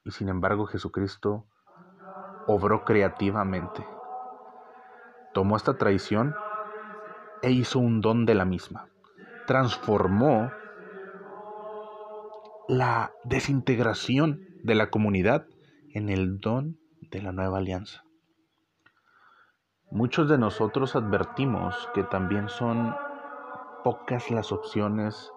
[0.05, 1.49] Y sin embargo Jesucristo
[2.47, 3.85] obró creativamente.
[5.33, 6.37] Tomó esta traición
[7.43, 8.87] e hizo un don de la misma.
[9.49, 10.53] Transformó
[12.69, 15.49] la desintegración de la comunidad
[15.93, 16.79] en el don
[17.11, 18.05] de la nueva alianza.
[19.95, 22.97] Muchos de nosotros advertimos que también son
[23.85, 25.33] pocas las opciones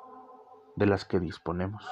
[0.76, 1.88] de las que disponemos.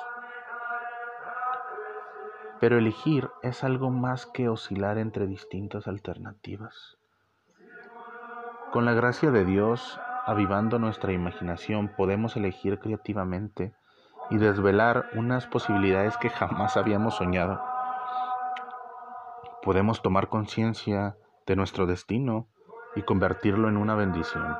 [2.59, 6.97] Pero elegir es algo más que oscilar entre distintas alternativas
[8.71, 13.75] Con la gracia de Dios, avivando nuestra imaginación, podemos elegir creativamente
[14.31, 17.61] y desvelar unas posibilidades que jamás habíamos soñado.
[19.61, 22.47] Podemos tomar conciencia de nuestro destino
[22.95, 24.57] y convertirlo en una bendición.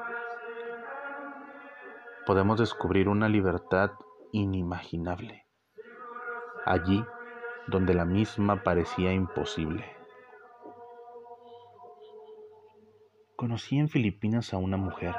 [2.26, 3.92] Podemos descubrir una libertad
[4.32, 5.46] inimaginable,
[6.66, 7.06] allí
[7.68, 9.96] donde la misma parecía imposible.
[13.36, 15.16] Conocí en Filipinas a una mujer.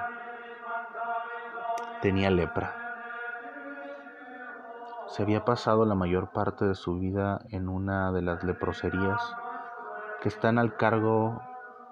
[2.02, 2.74] Tenía lepra.
[5.08, 9.36] Se había pasado la mayor parte de su vida en una de las leproserías
[10.20, 11.40] que están al cargo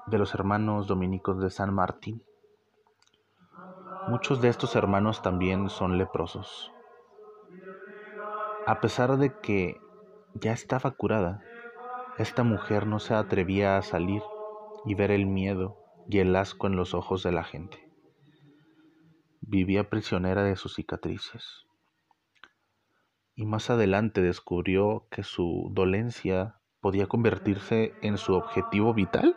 [0.06, 2.22] de los hermanos dominicos de San Martín.
[4.08, 6.72] Muchos de estos hermanos también son leprosos.
[8.66, 9.80] A pesar de que
[10.34, 11.42] ya estaba curada,
[12.18, 14.22] esta mujer no se atrevía a salir
[14.84, 15.78] y ver el miedo
[16.08, 17.90] y el asco en los ojos de la gente.
[19.40, 21.66] Vivía prisionera de sus cicatrices.
[23.34, 29.36] Y más adelante descubrió que su dolencia podía convertirse en su objetivo vital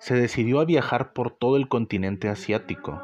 [0.00, 3.02] se decidió a viajar por todo el continente asiático,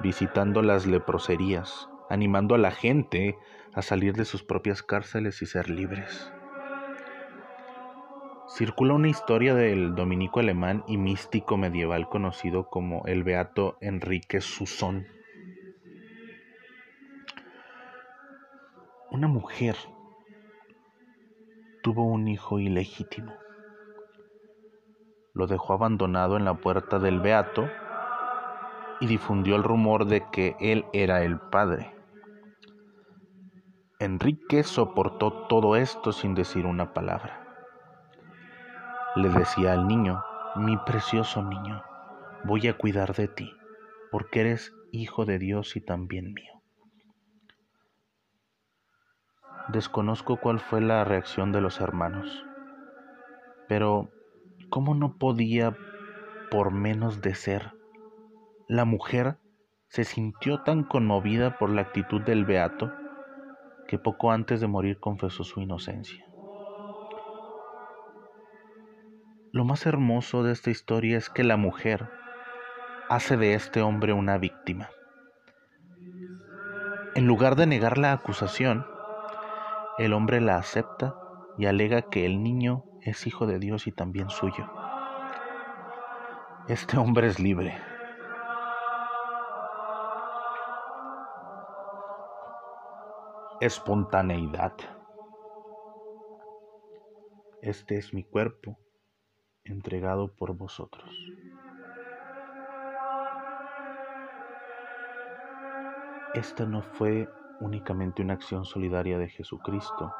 [0.00, 3.38] visitando las leproserías, animando a la gente
[3.72, 6.32] a salir de sus propias cárceles y ser libres.
[8.48, 15.06] Circula una historia del dominico alemán y místico medieval conocido como el beato Enrique Susón.
[19.12, 19.76] Una mujer
[21.82, 23.41] tuvo un hijo ilegítimo
[25.34, 27.68] lo dejó abandonado en la puerta del Beato
[29.00, 31.94] y difundió el rumor de que él era el padre.
[33.98, 37.40] Enrique soportó todo esto sin decir una palabra.
[39.14, 40.22] Le decía al niño,
[40.56, 41.82] mi precioso niño,
[42.44, 43.52] voy a cuidar de ti,
[44.10, 46.52] porque eres hijo de Dios y también mío.
[49.68, 52.44] Desconozco cuál fue la reacción de los hermanos,
[53.68, 54.10] pero
[54.72, 55.76] ¿Cómo no podía
[56.50, 57.74] por menos de ser?
[58.68, 59.36] La mujer
[59.88, 62.90] se sintió tan conmovida por la actitud del beato
[63.86, 66.24] que poco antes de morir confesó su inocencia.
[69.52, 72.08] Lo más hermoso de esta historia es que la mujer
[73.10, 74.88] hace de este hombre una víctima.
[77.14, 78.86] En lugar de negar la acusación,
[79.98, 81.14] el hombre la acepta
[81.58, 84.68] y alega que el niño es hijo de Dios y también suyo.
[86.68, 87.76] Este hombre es libre.
[93.60, 94.72] Espontaneidad.
[97.60, 98.78] Este es mi cuerpo
[99.64, 101.10] entregado por vosotros.
[106.34, 107.28] Esta no fue
[107.60, 110.12] únicamente una acción solidaria de Jesucristo,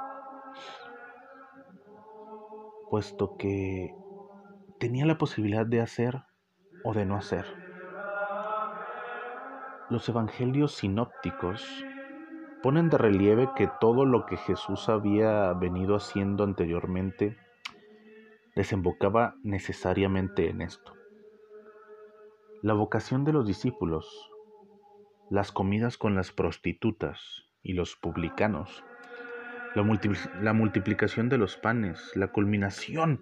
[2.93, 3.95] puesto que
[4.79, 6.25] tenía la posibilidad de hacer
[6.85, 7.47] o de no hacer.
[9.89, 11.87] Los evangelios sinópticos
[12.63, 17.39] ponen de relieve que todo lo que Jesús había venido haciendo anteriormente
[18.57, 20.93] desembocaba necesariamente en esto.
[22.61, 24.31] La vocación de los discípulos,
[25.31, 28.85] las comidas con las prostitutas y los publicanos,
[29.75, 33.21] la, multiplicación de los panes, la culminación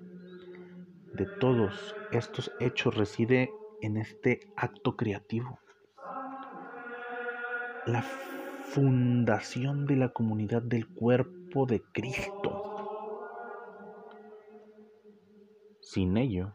[1.15, 3.51] de todos estos hechos reside
[3.83, 5.61] en este acto creativo.
[7.87, 12.67] La fundación de la comunidad del cuerpo de Cristo.
[15.81, 16.55] Sin ello,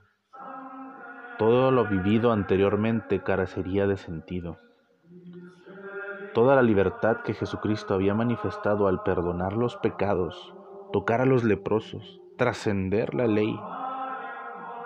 [1.38, 4.58] todo lo vivido anteriormente carecería de sentido.
[6.36, 10.54] Toda la libertad que Jesucristo había manifestado al perdonar los pecados,
[10.92, 13.58] tocar a los leprosos, trascender la ley,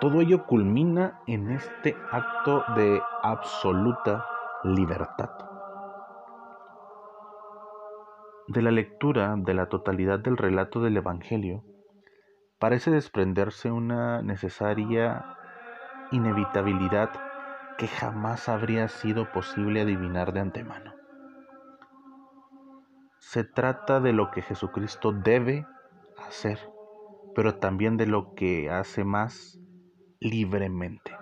[0.00, 4.24] todo ello culmina en este acto de absoluta
[4.62, 5.30] libertad.
[8.46, 11.64] De la lectura de la totalidad del relato del Evangelio,
[12.60, 15.36] parece desprenderse una necesaria
[16.12, 17.10] inevitabilidad
[17.76, 20.99] que jamás habría sido posible adivinar de antemano.
[23.20, 25.66] Se trata de lo que Jesucristo debe
[26.26, 26.58] hacer,
[27.34, 29.60] pero también de lo que hace más
[30.18, 31.16] libremente.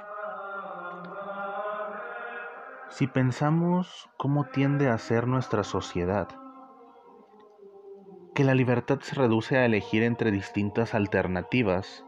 [2.88, 6.28] Si pensamos cómo tiende a ser nuestra sociedad,
[8.34, 12.04] que la libertad se reduce a elegir entre distintas alternativas,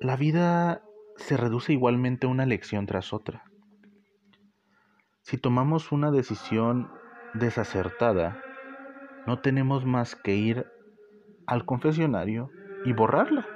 [0.00, 0.82] la vida
[1.16, 3.44] se reduce igualmente una lección tras otra.
[5.22, 6.90] Si tomamos una decisión
[7.34, 8.40] desacertada,
[9.26, 10.66] no tenemos más que ir
[11.46, 12.50] al confesionario
[12.84, 13.46] y borrarla.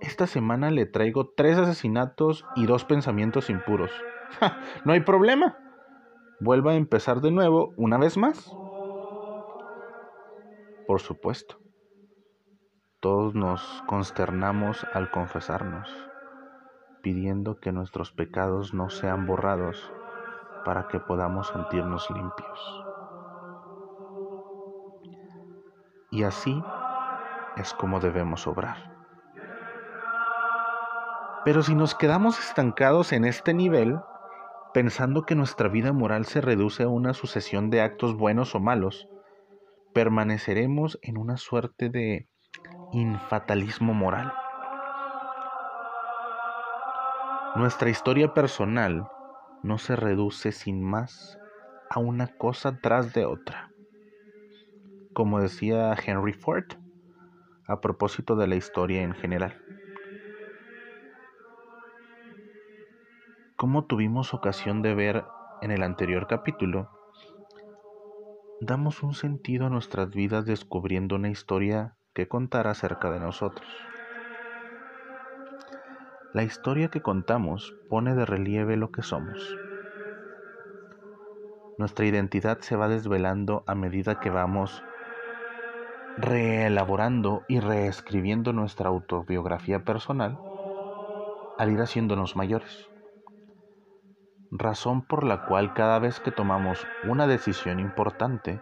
[0.00, 3.90] Esta semana le traigo tres asesinatos y dos pensamientos impuros.
[4.84, 5.58] no hay problema.
[6.40, 8.58] Vuelva a empezar de nuevo una vez más.
[10.86, 11.60] Por supuesto,
[13.00, 15.88] todos nos consternamos al confesarnos,
[17.00, 19.94] pidiendo que nuestros pecados no sean borrados
[20.66, 22.84] para que podamos sentirnos limpios.
[26.10, 26.60] Y así
[27.56, 28.76] es como debemos obrar.
[31.44, 34.00] Pero si nos quedamos estancados en este nivel,
[34.74, 39.08] pensando que nuestra vida moral se reduce a una sucesión de actos buenos o malos,
[39.94, 42.28] permaneceremos en una suerte de
[42.90, 44.34] infatalismo moral.
[47.54, 49.08] Nuestra historia personal
[49.62, 51.38] no se reduce sin más
[51.90, 53.72] a una cosa tras de otra.
[55.12, 56.64] Como decía Henry Ford,
[57.66, 59.60] a propósito de la historia en general.
[63.56, 65.24] Como tuvimos ocasión de ver
[65.62, 66.90] en el anterior capítulo,
[68.60, 73.66] damos un sentido a nuestras vidas descubriendo una historia que contar acerca de nosotros.
[76.36, 79.56] La historia que contamos pone de relieve lo que somos.
[81.78, 84.82] Nuestra identidad se va desvelando a medida que vamos
[86.18, 90.38] reelaborando y reescribiendo nuestra autobiografía personal
[91.56, 92.86] al ir haciéndonos mayores.
[94.50, 98.60] Razón por la cual cada vez que tomamos una decisión importante,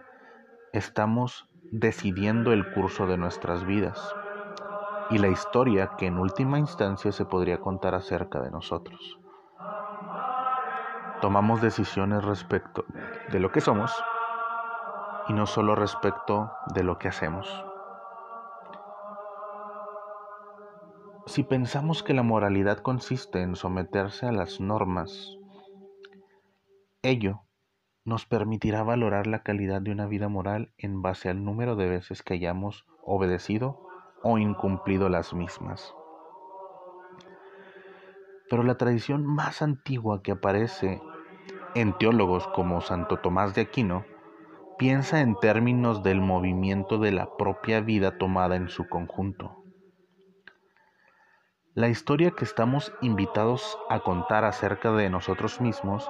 [0.71, 4.15] estamos decidiendo el curso de nuestras vidas
[5.09, 9.19] y la historia que en última instancia se podría contar acerca de nosotros.
[11.21, 12.85] Tomamos decisiones respecto
[13.31, 13.91] de lo que somos
[15.27, 17.65] y no solo respecto de lo que hacemos.
[21.27, 25.37] Si pensamos que la moralidad consiste en someterse a las normas,
[27.01, 27.41] ello
[28.03, 32.21] nos permitirá valorar la calidad de una vida moral en base al número de veces
[32.21, 33.84] que hayamos obedecido
[34.27, 35.93] o incumplido las mismas.
[38.49, 40.99] Pero la tradición más antigua que aparece
[41.75, 44.03] en teólogos como Santo Tomás de Aquino
[44.79, 49.63] piensa en términos del movimiento de la propia vida tomada en su conjunto.
[51.75, 56.09] La historia que estamos invitados a contar acerca de nosotros mismos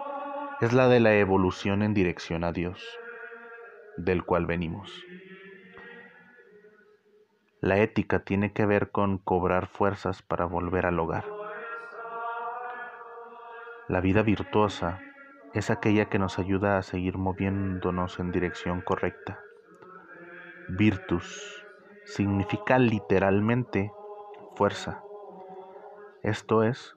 [0.62, 2.82] es la de la evolución en dirección a Dios,
[3.98, 5.04] del cual venimos.
[7.66, 11.26] La ética tiene que ver con cobrar fuerzas para volver al hogar.
[13.88, 15.00] La vida virtuosa
[15.56, 19.40] es aquella que nos ayuda a seguir moviéndonos en dirección correcta.
[20.68, 21.66] Virtus
[22.06, 23.92] significa literalmente
[24.56, 25.02] fuerza.
[26.22, 26.96] Esto es,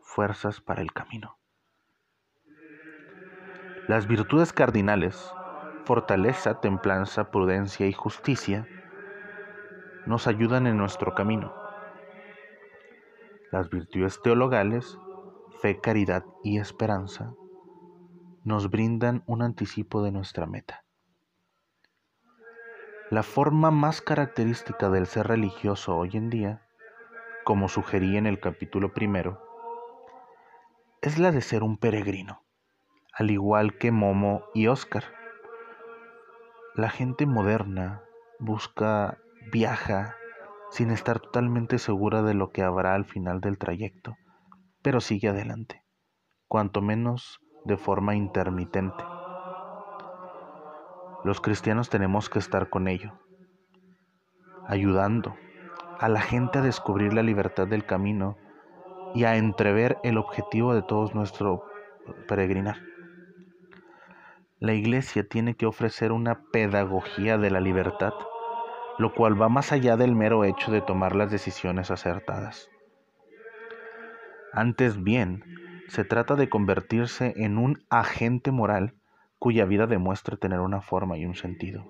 [0.00, 1.36] fuerzas para el camino.
[3.86, 5.30] Las virtudes cardinales,
[5.84, 8.66] fortaleza, templanza, prudencia y justicia,
[10.06, 11.52] nos ayudan en nuestro camino.
[13.52, 14.98] Las virtudes teologales,
[15.60, 17.34] fe, caridad y esperanza,
[18.44, 20.84] nos brindan un anticipo de nuestra meta.
[23.10, 26.66] La forma más característica del ser religioso hoy en día,
[27.44, 29.40] como sugerí en el capítulo primero,
[31.02, 32.42] es la de ser un peregrino,
[33.12, 35.04] al igual que Momo y Oscar.
[36.74, 38.02] La gente moderna
[38.40, 39.18] busca,
[39.52, 40.16] viaja,
[40.70, 44.16] sin estar totalmente segura de lo que habrá al final del trayecto,
[44.82, 45.82] pero sigue adelante,
[46.48, 49.04] cuanto menos de forma intermitente.
[51.24, 53.18] Los cristianos tenemos que estar con ello,
[54.66, 55.34] ayudando
[55.98, 58.36] a la gente a descubrir la libertad del camino
[59.14, 61.64] y a entrever el objetivo de todos nuestro
[62.28, 62.76] peregrinar.
[64.58, 68.12] La iglesia tiene que ofrecer una pedagogía de la libertad,
[68.98, 72.70] lo cual va más allá del mero hecho de tomar las decisiones acertadas.
[74.52, 75.44] Antes bien,
[75.88, 78.94] se trata de convertirse en un agente moral
[79.38, 81.84] cuya vida demuestre tener una forma y un sentido.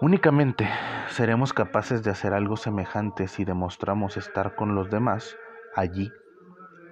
[0.00, 0.68] Únicamente
[1.08, 5.36] seremos capaces de hacer algo semejante si demostramos estar con los demás
[5.74, 6.10] allí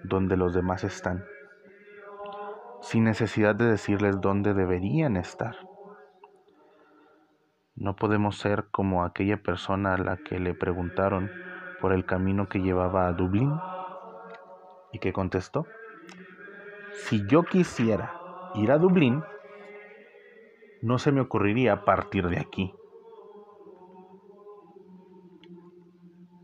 [0.05, 1.25] donde los demás están,
[2.81, 5.57] sin necesidad de decirles dónde deberían estar.
[7.75, 11.31] No podemos ser como aquella persona a la que le preguntaron
[11.81, 13.59] por el camino que llevaba a Dublín
[14.93, 15.67] y que contestó,
[16.93, 18.15] si yo quisiera
[18.55, 19.23] ir a Dublín,
[20.83, 22.75] no se me ocurriría partir de aquí.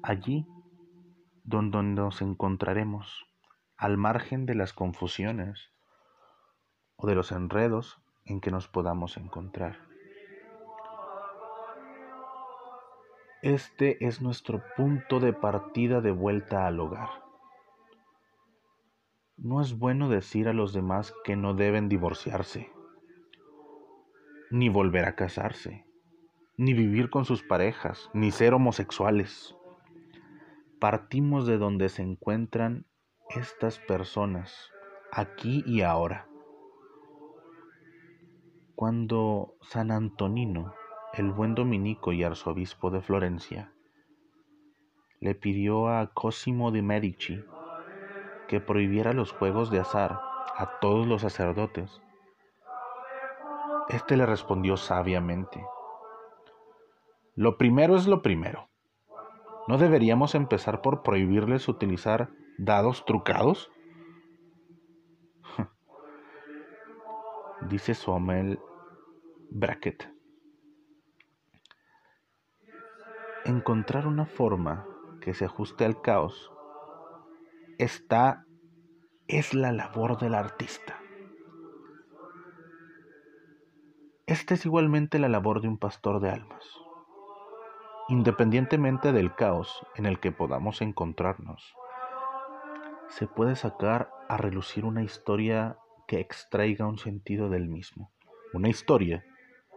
[0.03, 0.47] Allí
[1.45, 3.27] donde nos encontraremos,
[3.77, 5.71] al margen de las confusiones
[6.97, 9.88] o de los enredos en que nos podamos encontrar.
[13.43, 17.09] Este es nuestro punto de partida de vuelta al hogar.
[19.37, 22.73] No es bueno decir a los demás que no deben divorciarse,
[24.51, 25.87] ni volver a casarse,
[26.57, 29.55] ni vivir con sus parejas, ni ser homosexuales.
[30.81, 32.87] Partimos de donde se encuentran
[33.29, 34.73] estas personas,
[35.13, 36.27] aquí y ahora.
[38.75, 40.75] Cuando San Antonino
[41.15, 43.73] el buen dominico y arzobispo de Florencia,
[45.21, 47.45] le pidió a Cosimo de Medici
[48.47, 50.21] que prohibiera los juegos de azar
[50.57, 52.01] a todos los sacerdotes.
[53.89, 55.65] Este le respondió sabiamente,
[57.35, 58.69] lo primero es lo primero.
[59.69, 63.71] ¿No deberíamos empezar por prohibirles utilizar dados trucados?
[67.69, 68.59] Dice Sommel
[69.51, 70.18] Brackett.
[73.49, 74.87] Encontrar una forma
[75.21, 76.53] que se ajuste al caos,
[77.79, 78.45] esta
[79.27, 81.01] es la labor del artista.
[84.27, 86.63] Esta es igualmente la labor de un pastor de almas.
[88.09, 91.75] Independientemente del caos en el que podamos encontrarnos,
[93.09, 98.13] se puede sacar a relucir una historia que extraiga un sentido del mismo,
[98.53, 99.25] una historia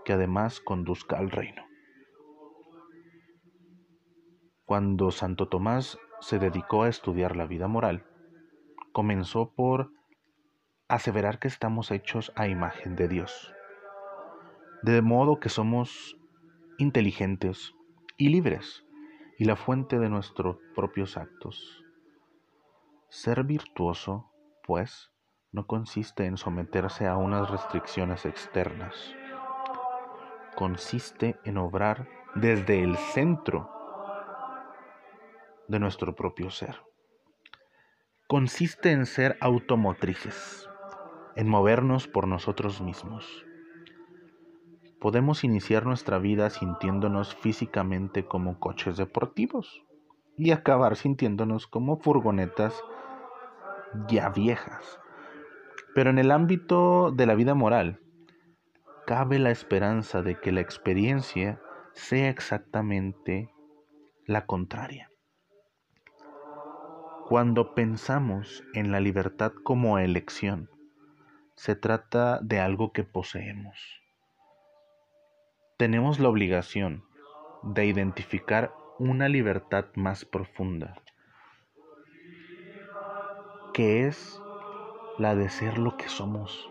[0.04, 1.71] que además conduzca al reino.
[4.72, 8.06] Cuando Santo Tomás se dedicó a estudiar la vida moral,
[8.94, 9.92] comenzó por
[10.88, 13.54] aseverar que estamos hechos a imagen de Dios,
[14.82, 16.18] de modo que somos
[16.78, 17.74] inteligentes
[18.16, 18.86] y libres
[19.38, 21.84] y la fuente de nuestros propios actos.
[23.10, 24.32] Ser virtuoso,
[24.66, 25.12] pues,
[25.52, 28.96] no consiste en someterse a unas restricciones externas,
[30.56, 33.81] consiste en obrar desde el centro
[35.72, 36.82] de nuestro propio ser.
[38.28, 40.70] Consiste en ser automotrices,
[41.36, 43.46] en movernos por nosotros mismos.
[45.00, 49.84] Podemos iniciar nuestra vida sintiéndonos físicamente como coches deportivos
[50.38, 52.84] y acabar sintiéndonos como furgonetas
[54.08, 55.00] ya viejas.
[55.96, 58.00] Pero en el ámbito de la vida moral,
[59.08, 61.62] cabe la esperanza de que la experiencia
[61.94, 63.50] sea exactamente
[64.26, 65.11] la contraria.
[67.32, 70.70] Cuando pensamos en la libertad como elección,
[71.56, 74.02] se trata de algo que poseemos.
[75.78, 77.06] Tenemos la obligación
[77.64, 81.02] de identificar una libertad más profunda,
[83.74, 84.42] que es
[85.18, 86.70] la de ser lo que somos.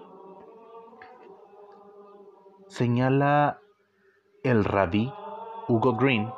[2.69, 3.63] Señala
[4.43, 5.11] el rabí
[5.69, 6.31] Hugo Green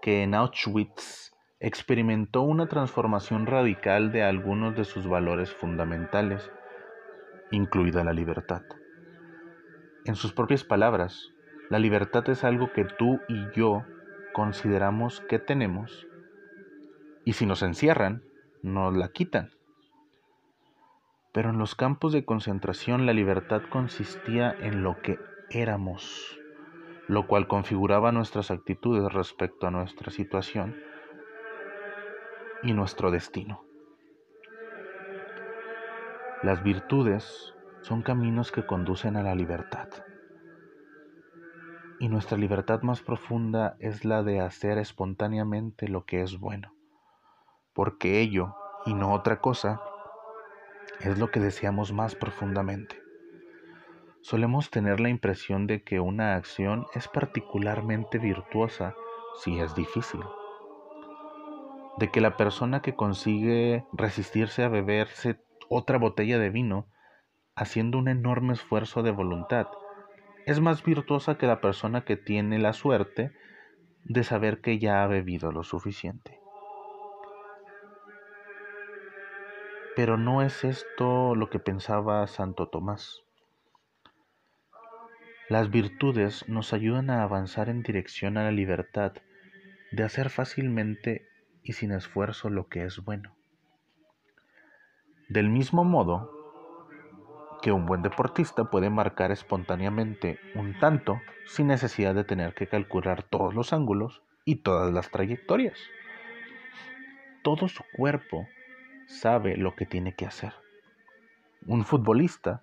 [0.00, 6.50] que en Auschwitz experimentó una transformación radical de algunos de sus valores fundamentales,
[7.50, 8.62] incluida la libertad.
[10.04, 11.32] En sus propias palabras,
[11.68, 13.84] la libertad es algo que tú y yo
[14.32, 16.06] consideramos que tenemos
[17.24, 18.22] y si nos encierran,
[18.62, 19.50] nos la quitan.
[21.32, 25.18] Pero en los campos de concentración la libertad consistía en lo que
[25.50, 26.38] éramos,
[27.08, 30.76] lo cual configuraba nuestras actitudes respecto a nuestra situación
[32.62, 33.62] y nuestro destino.
[36.42, 39.88] Las virtudes son caminos que conducen a la libertad.
[42.00, 46.72] Y nuestra libertad más profunda es la de hacer espontáneamente lo que es bueno,
[47.74, 48.54] porque ello,
[48.86, 49.80] y no otra cosa,
[51.00, 53.00] es lo que deseamos más profundamente.
[54.20, 58.94] Solemos tener la impresión de que una acción es particularmente virtuosa
[59.42, 60.20] si es difícil
[61.98, 66.86] de que la persona que consigue resistirse a beberse otra botella de vino,
[67.56, 69.66] haciendo un enorme esfuerzo de voluntad,
[70.46, 73.32] es más virtuosa que la persona que tiene la suerte
[74.04, 76.40] de saber que ya ha bebido lo suficiente.
[79.96, 83.24] Pero no es esto lo que pensaba Santo Tomás.
[85.48, 89.14] Las virtudes nos ayudan a avanzar en dirección a la libertad
[89.90, 91.27] de hacer fácilmente
[91.68, 93.36] y sin esfuerzo lo que es bueno.
[95.28, 96.34] Del mismo modo
[97.60, 103.22] que un buen deportista puede marcar espontáneamente un tanto sin necesidad de tener que calcular
[103.22, 105.78] todos los ángulos y todas las trayectorias.
[107.42, 108.48] Todo su cuerpo
[109.06, 110.54] sabe lo que tiene que hacer.
[111.66, 112.62] Un futbolista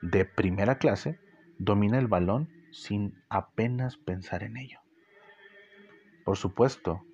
[0.00, 1.20] de primera clase
[1.58, 4.80] domina el balón sin apenas pensar en ello.
[6.24, 7.04] Por supuesto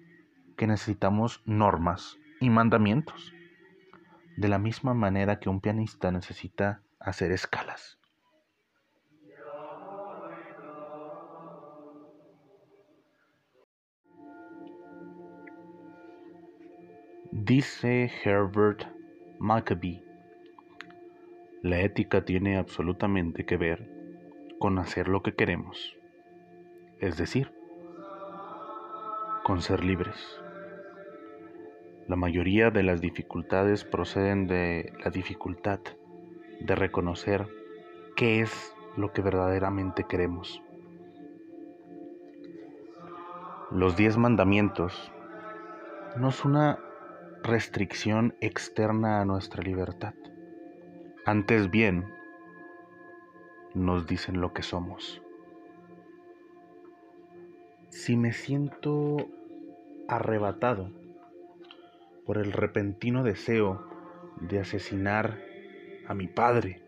[0.59, 3.32] que necesitamos normas y mandamientos,
[4.36, 7.98] de la misma manera que un pianista necesita hacer escalas.
[17.30, 18.84] Dice Herbert
[19.38, 20.02] Maccabee,
[21.62, 23.88] la ética tiene absolutamente que ver
[24.59, 25.96] con hacer lo que queremos,
[27.00, 27.52] es decir,
[29.44, 30.42] con ser libres.
[32.09, 35.80] La mayoría de las dificultades proceden de la dificultad
[36.59, 37.46] de reconocer
[38.16, 40.62] qué es lo que verdaderamente queremos.
[43.70, 45.12] Los diez mandamientos
[46.16, 46.78] no es una
[47.42, 50.14] restricción externa a nuestra libertad.
[51.26, 52.06] Antes bien,
[53.74, 55.20] nos dicen lo que somos.
[57.90, 59.18] Si me siento
[60.09, 60.90] arrebatado
[62.29, 63.89] por el repentino deseo
[64.39, 65.41] de asesinar
[66.07, 66.83] a mi padre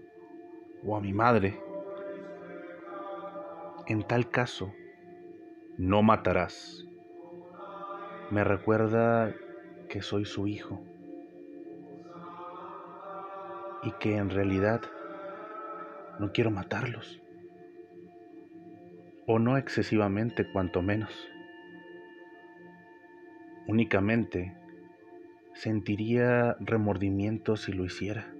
[0.84, 1.58] o a mi madre,
[3.86, 4.70] en tal caso,
[5.78, 6.84] no matarás.
[8.30, 9.34] Me recuerda
[9.88, 10.78] que soy su hijo
[13.82, 14.82] y que en realidad
[16.18, 17.18] no quiero matarlos.
[19.26, 21.30] O no excesivamente, cuanto menos.
[23.66, 24.59] Únicamente
[25.54, 28.34] sentiría remordimiento si lo hiciera.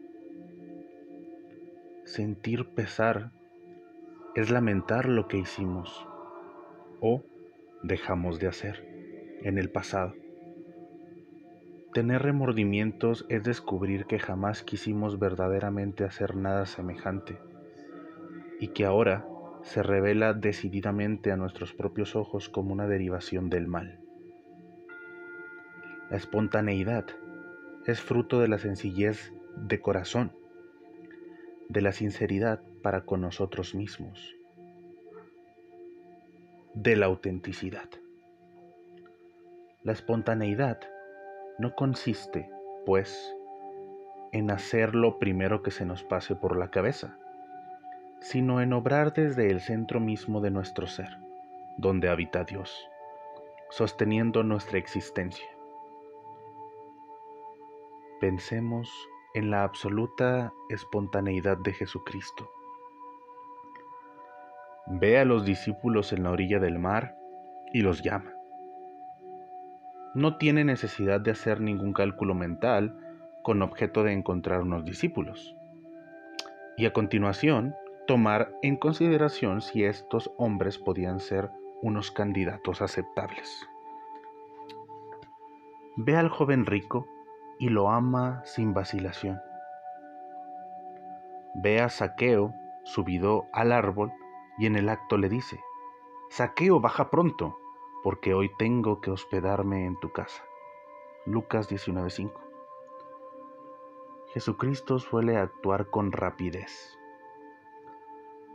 [2.05, 3.31] Sentir pesar
[4.35, 6.07] es lamentar lo que hicimos
[7.01, 7.23] o
[7.83, 8.85] dejamos de hacer
[9.43, 10.15] en el pasado.
[11.93, 17.39] Tener remordimientos es descubrir que jamás quisimos verdaderamente hacer nada semejante
[18.61, 19.27] y que ahora
[19.63, 24.00] se revela decididamente a nuestros propios ojos como una derivación del mal.
[26.11, 27.07] La espontaneidad
[27.87, 30.33] es fruto de la sencillez de corazón
[31.71, 34.35] de la sinceridad para con nosotros mismos,
[36.75, 37.89] de la autenticidad.
[39.85, 40.81] La espontaneidad
[41.61, 42.51] no consiste,
[42.85, 43.33] pues,
[44.33, 47.17] en hacer lo primero que se nos pase por la cabeza,
[48.21, 51.19] sino en obrar desde el centro mismo de nuestro ser,
[51.79, 52.77] donde habita Dios,
[53.71, 55.47] sosteniendo nuestra existencia.
[58.21, 62.51] Pensemos en la absoluta espontaneidad de Jesucristo.
[64.87, 67.16] Ve a los discípulos en la orilla del mar
[67.73, 68.35] y los llama.
[70.14, 72.95] No tiene necesidad de hacer ningún cálculo mental
[73.43, 75.57] con objeto de encontrar unos discípulos.
[76.77, 77.75] Y a continuación,
[78.07, 81.49] tomar en consideración si estos hombres podían ser
[81.81, 83.66] unos candidatos aceptables.
[85.97, 87.07] Ve al joven rico
[87.61, 89.39] y lo ama sin vacilación.
[91.55, 92.55] Ve a Saqueo
[92.85, 94.11] subido al árbol
[94.59, 95.61] y en el acto le dice,
[96.31, 97.59] Saqueo, baja pronto,
[98.03, 100.43] porque hoy tengo que hospedarme en tu casa.
[101.27, 102.33] Lucas 19:5.
[104.33, 106.99] Jesucristo suele actuar con rapidez.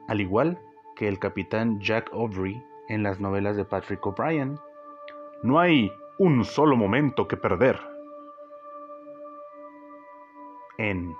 [0.08, 0.60] Al igual
[0.96, 4.58] que el capitán Jack Aubrey en las novelas de Patrick O'Brien,
[5.44, 7.95] no hay un solo momento que perder
[10.78, 11.16] en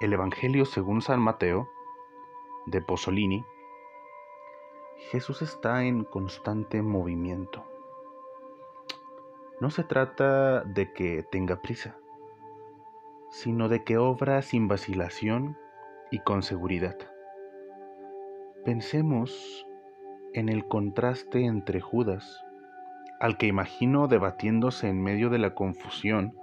[0.00, 1.68] el Evangelio según San Mateo
[2.66, 3.44] de Pozzolini,
[5.10, 7.64] Jesús está en constante movimiento.
[9.60, 11.96] No se trata de que tenga prisa,
[13.30, 15.56] sino de que obra sin vacilación
[16.10, 16.96] y con seguridad.
[18.64, 19.66] Pensemos
[20.34, 22.44] en el contraste entre Judas,
[23.20, 26.36] al que imagino debatiéndose en medio de la confusión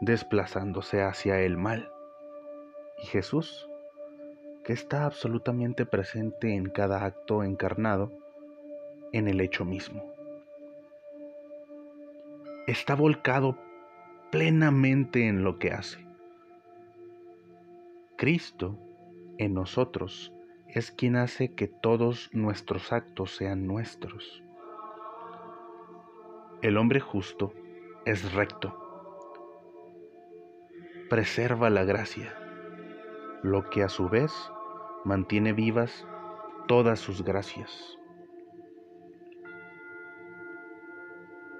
[0.00, 1.90] desplazándose hacia el mal.
[3.02, 3.68] Y Jesús,
[4.64, 8.12] que está absolutamente presente en cada acto encarnado,
[9.12, 10.12] en el hecho mismo.
[12.66, 13.56] Está volcado
[14.30, 16.04] plenamente en lo que hace.
[18.16, 18.76] Cristo
[19.38, 20.32] en nosotros
[20.68, 24.42] es quien hace que todos nuestros actos sean nuestros.
[26.62, 27.52] El hombre justo
[28.04, 28.85] es recto.
[31.08, 32.34] Preserva la gracia,
[33.44, 34.32] lo que a su vez
[35.04, 36.04] mantiene vivas
[36.66, 37.96] todas sus gracias.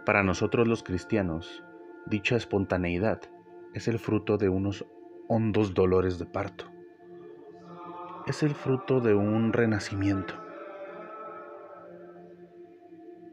[0.05, 1.63] Para nosotros los cristianos,
[2.07, 3.21] dicha espontaneidad
[3.73, 4.85] es el fruto de unos
[5.29, 6.65] hondos dolores de parto.
[8.27, 10.35] Es el fruto de un renacimiento.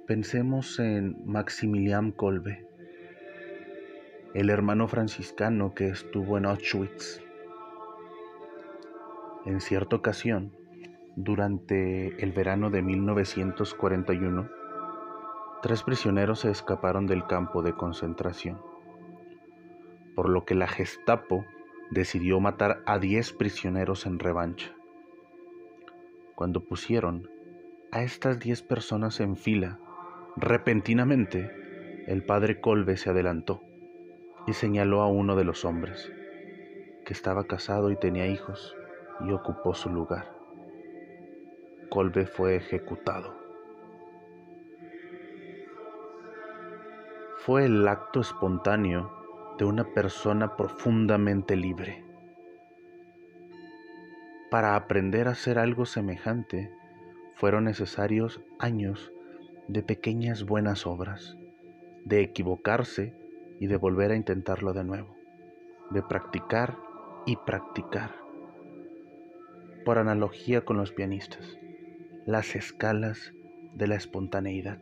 [0.06, 2.68] Pensemos en Maximilian Kolbe,
[4.34, 7.22] el hermano franciscano que estuvo en Auschwitz.
[9.46, 10.52] En cierta ocasión,
[11.16, 14.50] durante el verano de 1941,
[15.62, 18.60] tres prisioneros se escaparon del campo de concentración,
[20.16, 21.46] por lo que la Gestapo
[21.92, 24.74] decidió matar a diez prisioneros en revancha.
[26.34, 27.30] Cuando pusieron
[27.92, 29.78] a estas diez personas en fila,
[30.36, 31.52] repentinamente
[32.08, 33.62] el padre Colbe se adelantó
[34.46, 36.12] y señaló a uno de los hombres,
[37.06, 38.76] que estaba casado y tenía hijos,
[39.22, 40.34] y ocupó su lugar.
[41.90, 43.36] Colbe fue ejecutado.
[47.38, 49.12] Fue el acto espontáneo
[49.58, 52.04] de una persona profundamente libre.
[54.50, 56.72] Para aprender a hacer algo semejante
[57.36, 59.12] fueron necesarios años
[59.68, 61.38] de pequeñas buenas obras,
[62.06, 63.14] de equivocarse
[63.60, 65.16] y de volver a intentarlo de nuevo,
[65.92, 66.78] de practicar
[67.26, 68.16] y practicar.
[69.86, 71.58] Por analogía con los pianistas,
[72.26, 73.34] las escalas
[73.74, 74.80] de la espontaneidad.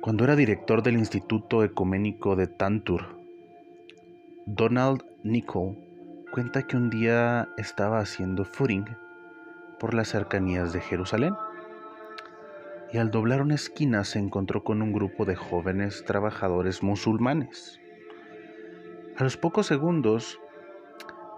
[0.00, 3.18] Cuando era director del Instituto Ecuménico de Tantur,
[4.46, 5.76] Donald Nicol
[6.32, 8.84] cuenta que un día estaba haciendo footing
[9.78, 11.34] por las cercanías de Jerusalén
[12.92, 17.80] y al doblar una esquina se encontró con un grupo de jóvenes trabajadores musulmanes.
[19.16, 20.40] A los pocos segundos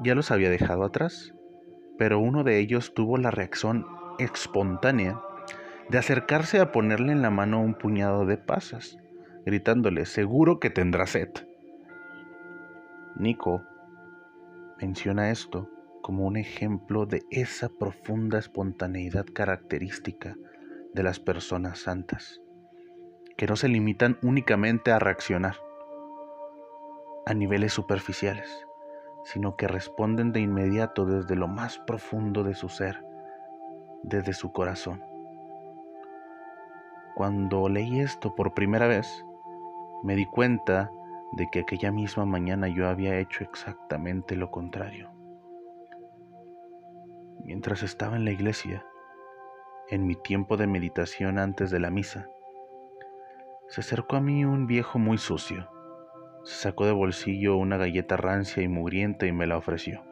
[0.02, 1.34] ya los había dejado atrás,
[1.98, 3.86] pero uno de ellos tuvo la reacción
[4.18, 5.20] espontánea
[5.88, 8.98] de acercarse a ponerle en la mano un puñado de pasas,
[9.44, 11.30] gritándole, seguro que tendrá sed.
[13.16, 13.64] Nico
[14.80, 15.68] menciona esto
[16.00, 20.36] como un ejemplo de esa profunda espontaneidad característica
[20.94, 22.40] de las personas santas,
[23.36, 25.56] que no se limitan únicamente a reaccionar
[27.26, 28.66] a niveles superficiales,
[29.24, 33.04] sino que responden de inmediato desde lo más profundo de su ser,
[34.02, 35.04] desde su corazón.
[37.14, 39.24] Cuando leí esto por primera vez,
[40.02, 40.90] me di cuenta
[41.32, 45.10] de que aquella misma mañana yo había hecho exactamente lo contrario.
[47.44, 48.84] Mientras estaba en la iglesia,
[49.90, 52.28] en mi tiempo de meditación antes de la misa,
[53.68, 55.68] se acercó a mí un viejo muy sucio.
[56.44, 60.02] Se sacó de bolsillo una galleta rancia y mugrienta y me la ofreció.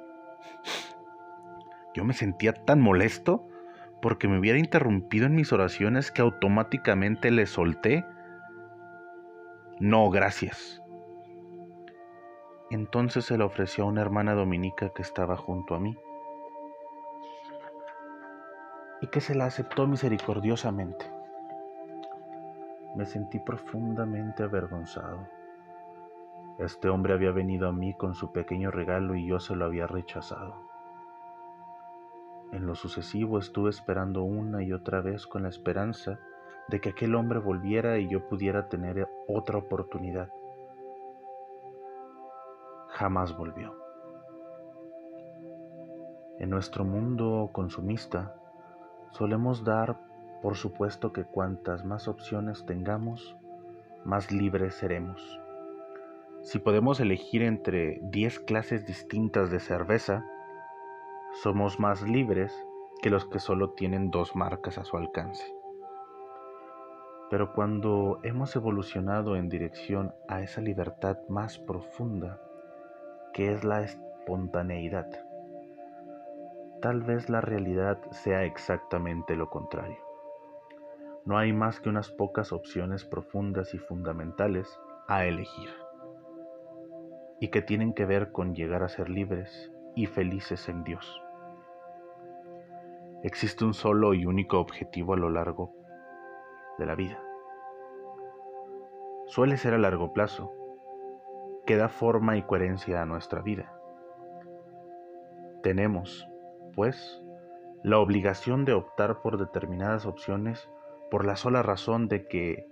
[1.94, 3.48] Yo me sentía tan molesto
[4.02, 8.04] porque me hubiera interrumpido en mis oraciones que automáticamente le solté.
[9.80, 10.82] No, gracias.
[12.70, 15.96] Entonces se la ofreció a una hermana dominica que estaba junto a mí
[19.00, 21.06] y que se la aceptó misericordiosamente.
[22.96, 25.28] Me sentí profundamente avergonzado.
[26.58, 29.86] Este hombre había venido a mí con su pequeño regalo y yo se lo había
[29.86, 30.56] rechazado.
[32.50, 36.18] En lo sucesivo estuve esperando una y otra vez con la esperanza
[36.68, 40.30] de que aquel hombre volviera y yo pudiera tener otra oportunidad.
[42.88, 43.76] Jamás volvió.
[46.38, 48.34] En nuestro mundo consumista,
[49.10, 49.98] Solemos dar
[50.42, 53.36] por supuesto que cuantas más opciones tengamos,
[54.04, 55.40] más libres seremos.
[56.42, 60.24] Si podemos elegir entre 10 clases distintas de cerveza,
[61.42, 62.54] somos más libres
[63.02, 65.44] que los que solo tienen dos marcas a su alcance.
[67.30, 72.40] Pero cuando hemos evolucionado en dirección a esa libertad más profunda,
[73.34, 75.27] que es la espontaneidad,
[76.80, 79.98] tal vez la realidad sea exactamente lo contrario.
[81.24, 85.70] No hay más que unas pocas opciones profundas y fundamentales a elegir,
[87.40, 91.22] y que tienen que ver con llegar a ser libres y felices en Dios.
[93.22, 95.74] Existe un solo y único objetivo a lo largo
[96.78, 97.20] de la vida.
[99.26, 100.52] Suele ser a largo plazo,
[101.66, 103.74] que da forma y coherencia a nuestra vida.
[105.62, 106.27] Tenemos,
[106.78, 107.20] pues,
[107.82, 110.70] la obligación de optar por determinadas opciones
[111.10, 112.68] por la sola razón de que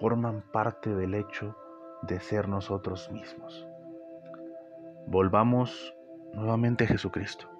[0.00, 1.54] forman parte del hecho
[2.00, 3.68] de ser nosotros mismos.
[5.08, 5.94] Volvamos
[6.32, 7.50] nuevamente a Jesucristo.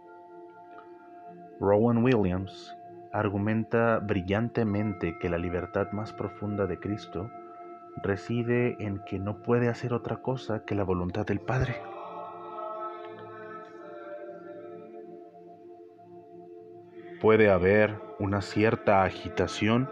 [1.60, 2.74] Rowan Williams
[3.12, 7.30] argumenta brillantemente que la libertad más profunda de Cristo
[8.02, 11.76] reside en que no puede hacer otra cosa que la voluntad del Padre.
[17.20, 19.88] Puede haber una cierta agitación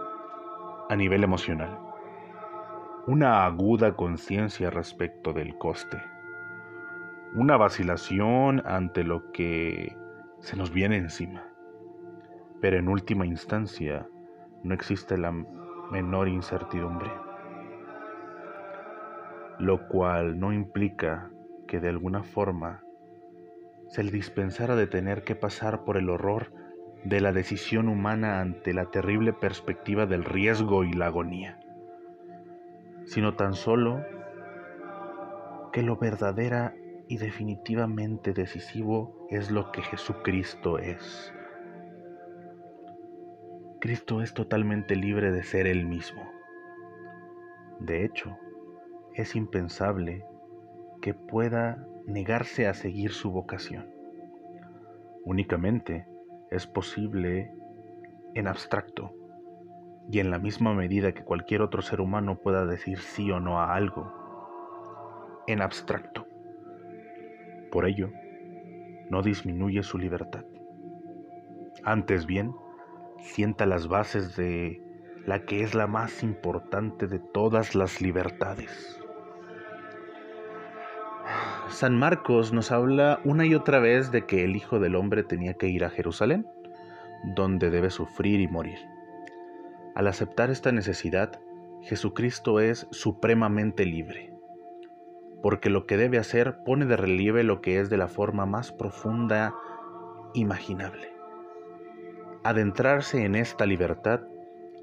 [0.89, 1.79] a nivel emocional,
[3.07, 6.03] una aguda conciencia respecto del coste,
[7.35, 9.97] una vacilación ante lo que
[10.41, 11.45] se nos viene encima.
[12.61, 14.07] Pero en última instancia
[14.63, 15.33] no existe la
[15.91, 17.11] menor incertidumbre
[19.59, 21.31] lo cual no implica
[21.67, 22.83] que de alguna forma
[23.89, 26.53] se le dispensara de tener que pasar por el horror
[27.05, 31.61] de la decisión humana ante la terrible perspectiva del riesgo y la agonía,
[33.05, 34.05] sino tan solo
[35.73, 36.75] que lo verdadera
[37.09, 41.33] y definitivamente decisivo es lo que Jesucristo es.
[43.81, 46.29] Cristo es totalmente libre de ser Él mismo.
[47.79, 48.37] De hecho,
[49.15, 50.25] es impensable
[51.01, 53.87] que pueda negarse a seguir su vocación.
[55.25, 56.07] Únicamente
[56.51, 57.53] es posible
[58.35, 59.13] en abstracto
[60.11, 63.61] y en la misma medida que cualquier otro ser humano pueda decir sí o no
[63.61, 64.13] a algo,
[65.47, 66.27] en abstracto.
[67.71, 68.11] Por ello,
[69.11, 70.45] no disminuye su libertad.
[71.85, 72.55] Antes bien,
[73.21, 74.83] sienta las bases de
[75.25, 79.01] la que es la más importante de todas las libertades.
[81.69, 85.55] San Marcos nos habla una y otra vez de que el Hijo del Hombre tenía
[85.55, 86.47] que ir a Jerusalén,
[87.25, 88.79] donde debe sufrir y morir.
[89.97, 91.41] Al aceptar esta necesidad,
[91.83, 94.33] Jesucristo es supremamente libre,
[95.43, 98.71] porque lo que debe hacer pone de relieve lo que es de la forma más
[98.71, 99.53] profunda
[100.35, 101.13] imaginable.
[102.45, 104.21] Adentrarse en esta libertad,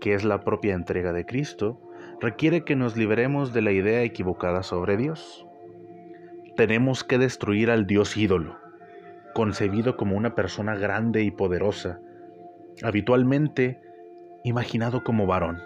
[0.01, 1.79] que es la propia entrega de Cristo,
[2.19, 5.47] requiere que nos liberemos de la idea equivocada sobre Dios
[6.56, 8.60] tenemos que destruir al dios ídolo,
[9.34, 11.99] concebido como una persona grande y poderosa,
[12.84, 13.82] habitualmente
[14.43, 15.64] imaginado como varón,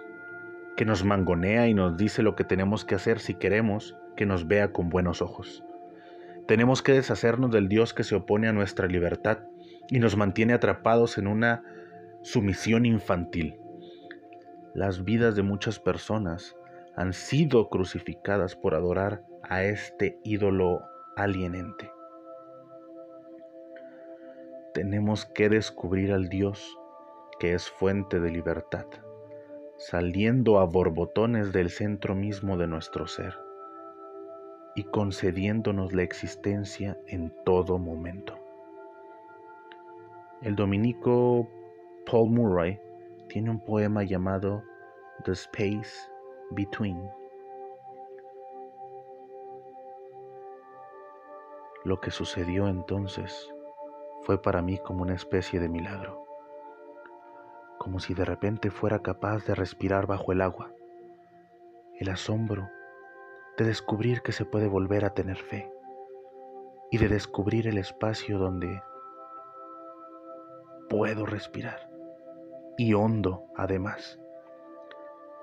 [0.77, 4.47] que nos mangonea y nos dice lo que tenemos que hacer si queremos que nos
[4.47, 5.63] vea con buenos ojos.
[6.47, 9.39] Tenemos que deshacernos del Dios que se opone a nuestra libertad
[9.89, 11.63] y nos mantiene atrapados en una
[12.21, 13.59] sumisión infantil.
[14.73, 16.55] Las vidas de muchas personas
[16.97, 20.81] han sido crucificadas por adorar a este ídolo
[21.15, 21.91] alienente.
[24.73, 26.75] Tenemos que descubrir al Dios
[27.39, 28.87] que es fuente de libertad,
[29.77, 33.37] saliendo a borbotones del centro mismo de nuestro ser
[34.75, 38.39] y concediéndonos la existencia en todo momento.
[40.41, 41.47] El dominico
[42.09, 42.79] Paul Murray
[43.29, 44.63] tiene un poema llamado
[45.25, 46.16] The Space
[46.51, 47.09] Between.
[51.83, 53.53] Lo que sucedió entonces
[54.23, 56.25] fue para mí como una especie de milagro,
[57.79, 60.71] como si de repente fuera capaz de respirar bajo el agua,
[61.99, 62.69] el asombro
[63.57, 65.71] de descubrir que se puede volver a tener fe
[66.91, 68.81] y de descubrir el espacio donde
[70.89, 71.89] puedo respirar
[72.77, 74.19] y hondo además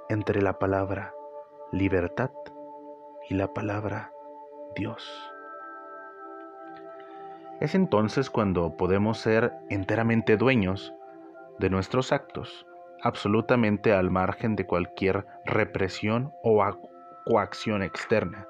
[0.09, 1.15] entre la palabra
[1.73, 2.31] libertad
[3.29, 4.13] y la palabra
[4.77, 5.33] Dios.
[7.61, 10.93] Es entonces cuando podemos ser enteramente dueños
[11.59, 12.67] de nuestros actos,
[13.03, 16.63] absolutamente al margen de cualquier represión o
[17.25, 18.47] coacción externa.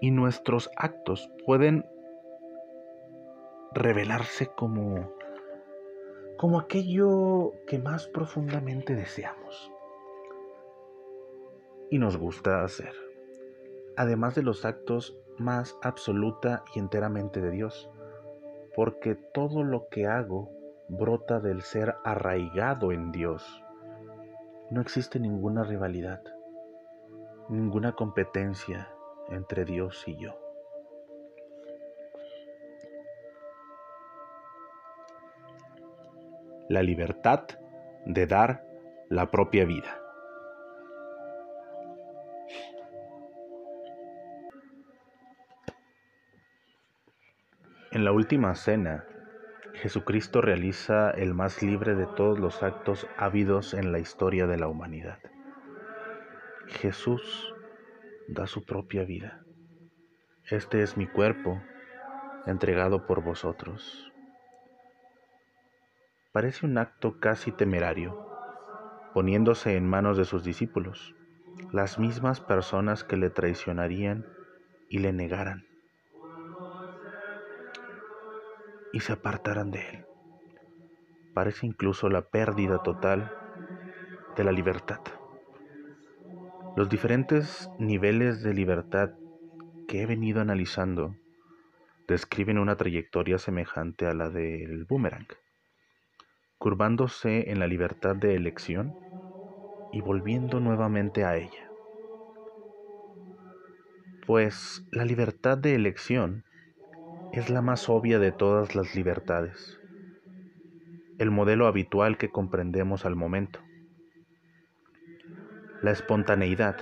[0.00, 1.84] Y nuestros actos pueden
[3.72, 5.12] revelarse como
[6.38, 9.69] como aquello que más profundamente deseamos
[11.90, 12.94] y nos gusta hacer.
[13.96, 17.90] Además de los actos más absoluta y enteramente de Dios,
[18.74, 20.50] porque todo lo que hago
[20.88, 23.62] brota del ser arraigado en Dios.
[24.70, 26.22] No existe ninguna rivalidad,
[27.48, 28.88] ninguna competencia
[29.28, 30.36] entre Dios y yo.
[36.68, 37.44] La libertad
[38.06, 38.64] de dar
[39.08, 40.00] la propia vida.
[47.92, 49.04] En la última cena,
[49.74, 54.68] Jesucristo realiza el más libre de todos los actos habidos en la historia de la
[54.68, 55.18] humanidad.
[56.68, 57.52] Jesús
[58.28, 59.42] da su propia vida.
[60.44, 61.60] Este es mi cuerpo,
[62.46, 64.12] entregado por vosotros.
[66.30, 68.24] Parece un acto casi temerario,
[69.14, 71.16] poniéndose en manos de sus discípulos,
[71.72, 74.26] las mismas personas que le traicionarían
[74.88, 75.66] y le negaran,
[78.92, 80.04] y se apartaran de él.
[81.34, 83.32] Parece incluso la pérdida total
[84.36, 85.00] de la libertad.
[86.76, 89.10] Los diferentes niveles de libertad
[89.88, 91.16] que he venido analizando
[92.08, 95.26] describen una trayectoria semejante a la del boomerang,
[96.58, 98.94] curvándose en la libertad de elección
[99.92, 101.70] y volviendo nuevamente a ella.
[104.26, 106.44] Pues la libertad de elección
[107.32, 109.78] es la más obvia de todas las libertades,
[111.18, 113.60] el modelo habitual que comprendemos al momento.
[115.80, 116.76] La espontaneidad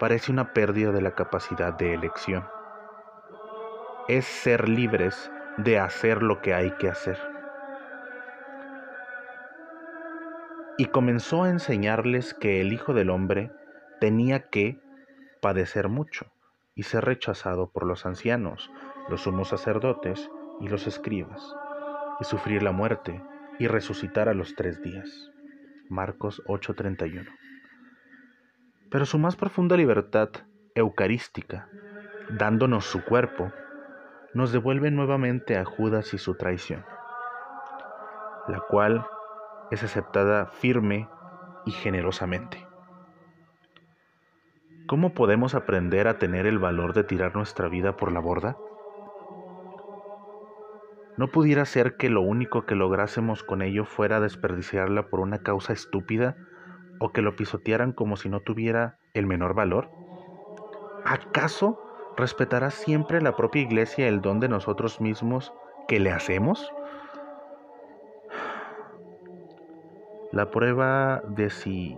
[0.00, 2.46] parece una pérdida de la capacidad de elección.
[4.08, 7.18] Es ser libres de hacer lo que hay que hacer.
[10.78, 13.52] Y comenzó a enseñarles que el Hijo del Hombre
[14.00, 14.80] tenía que
[15.40, 16.26] padecer mucho
[16.74, 18.70] y ser rechazado por los ancianos,
[19.08, 20.30] los sumos sacerdotes
[20.60, 21.54] y los escribas,
[22.20, 23.22] y sufrir la muerte
[23.58, 25.30] y resucitar a los tres días.
[25.88, 27.26] Marcos 8:31
[28.94, 30.28] pero su más profunda libertad
[30.76, 31.68] eucarística,
[32.30, 33.50] dándonos su cuerpo,
[34.34, 36.84] nos devuelve nuevamente a Judas y su traición,
[38.46, 39.04] la cual
[39.72, 41.08] es aceptada firme
[41.66, 42.64] y generosamente.
[44.86, 48.56] ¿Cómo podemos aprender a tener el valor de tirar nuestra vida por la borda?
[51.16, 55.72] ¿No pudiera ser que lo único que lográsemos con ello fuera desperdiciarla por una causa
[55.72, 56.36] estúpida
[56.98, 59.90] o que lo pisotearan como si no tuviera el menor valor?
[61.04, 61.80] ¿Acaso
[62.16, 65.52] respetará siempre la propia iglesia el don de nosotros mismos
[65.86, 66.72] que le hacemos?
[70.32, 71.96] La prueba de si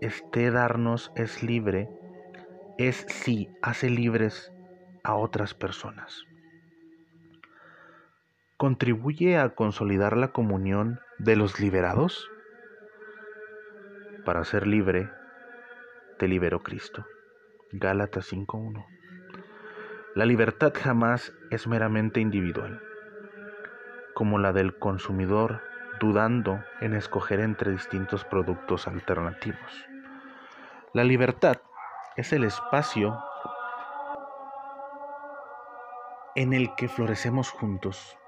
[0.00, 1.90] este darnos es libre
[2.78, 4.52] es si hace libres
[5.02, 6.27] a otras personas.
[8.58, 12.28] ¿Contribuye a consolidar la comunión de los liberados?
[14.24, 15.08] Para ser libre,
[16.18, 17.06] te liberó Cristo.
[17.70, 18.84] Gálatas 5.1.
[20.16, 22.82] La libertad jamás es meramente individual,
[24.14, 25.62] como la del consumidor
[26.00, 29.86] dudando en escoger entre distintos productos alternativos.
[30.92, 31.58] La libertad
[32.16, 33.22] es el espacio
[36.34, 38.18] en el que florecemos juntos.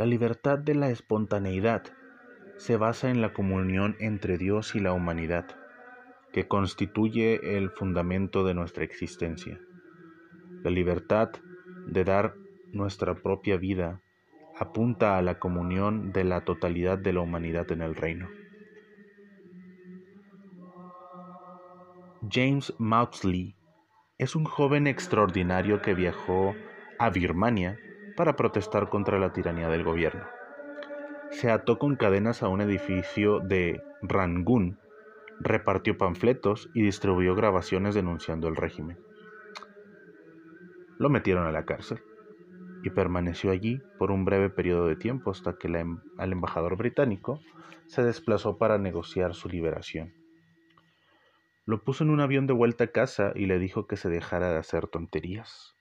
[0.00, 1.82] La libertad de la espontaneidad
[2.56, 5.44] se basa en la comunión entre Dios y la humanidad,
[6.32, 9.60] que constituye el fundamento de nuestra existencia.
[10.62, 11.32] La libertad
[11.86, 12.34] de dar
[12.72, 14.00] nuestra propia vida
[14.58, 18.30] apunta a la comunión de la totalidad de la humanidad en el reino.
[22.26, 23.54] James Maudsley
[24.16, 26.54] es un joven extraordinario que viajó
[26.98, 27.78] a Birmania
[28.20, 30.26] para protestar contra la tiranía del gobierno
[31.30, 34.78] se ató con cadenas a un edificio de Rangún,
[35.38, 38.98] repartió panfletos y distribuyó grabaciones denunciando el régimen.
[40.98, 42.02] Lo metieron a la cárcel
[42.82, 47.40] y permaneció allí por un breve periodo de tiempo hasta que em, el embajador británico
[47.86, 50.12] se desplazó para negociar su liberación.
[51.64, 54.50] Lo puso en un avión de vuelta a casa y le dijo que se dejara
[54.50, 55.74] de hacer tonterías.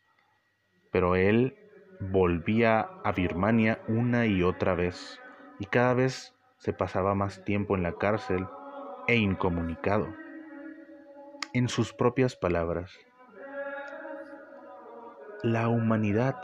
[0.89, 1.68] Pero él
[1.99, 5.19] volvía a Birmania una y otra vez
[5.59, 8.47] y cada vez se pasaba más tiempo en la cárcel
[9.07, 10.07] e incomunicado.
[11.53, 12.91] En sus propias palabras,
[15.43, 16.35] la humanidad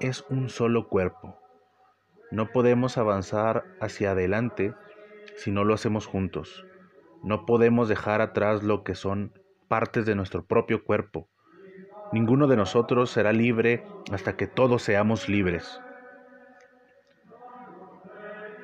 [0.00, 1.38] es un solo cuerpo.
[2.30, 4.74] No podemos avanzar hacia adelante
[5.36, 6.66] si no lo hacemos juntos.
[7.22, 9.32] No podemos dejar atrás lo que son
[9.68, 11.28] partes de nuestro propio cuerpo.
[12.10, 15.80] Ninguno de nosotros será libre hasta que todos seamos libres.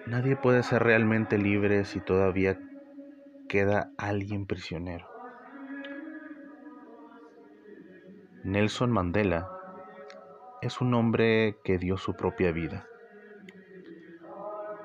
[0.06, 2.58] Nadie puede ser realmente libre si todavía
[3.48, 5.06] queda alguien prisionero.
[8.44, 9.50] Nelson Mandela
[10.62, 12.86] es un hombre que dio su propia vida.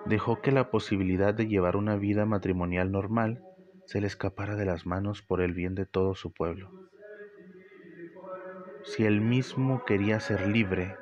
[0.06, 3.42] Dejó que la posibilidad de llevar una vida matrimonial normal
[3.86, 6.79] se le escapara de las manos por el bien de todo su pueblo.
[8.90, 10.98] Si él mismo quería ser libre,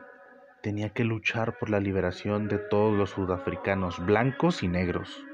[0.62, 5.26] tenía que luchar por la liberación de todos los sudafricanos, blancos y negros.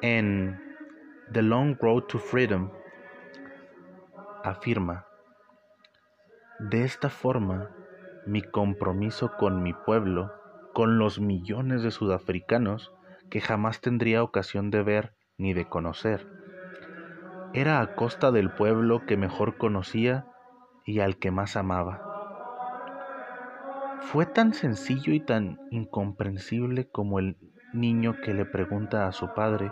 [0.00, 0.58] En
[1.32, 2.70] The Long Road to Freedom
[4.42, 5.04] afirma,
[6.58, 7.68] de esta forma,
[8.24, 10.32] mi compromiso con mi pueblo,
[10.72, 12.90] con los millones de sudafricanos
[13.28, 16.26] que jamás tendría ocasión de ver ni de conocer,
[17.54, 20.26] era a costa del pueblo que mejor conocía
[20.86, 22.08] y al que más amaba.
[24.00, 27.36] Fue tan sencillo y tan incomprensible como el
[27.72, 29.70] niño que le pregunta a su padre,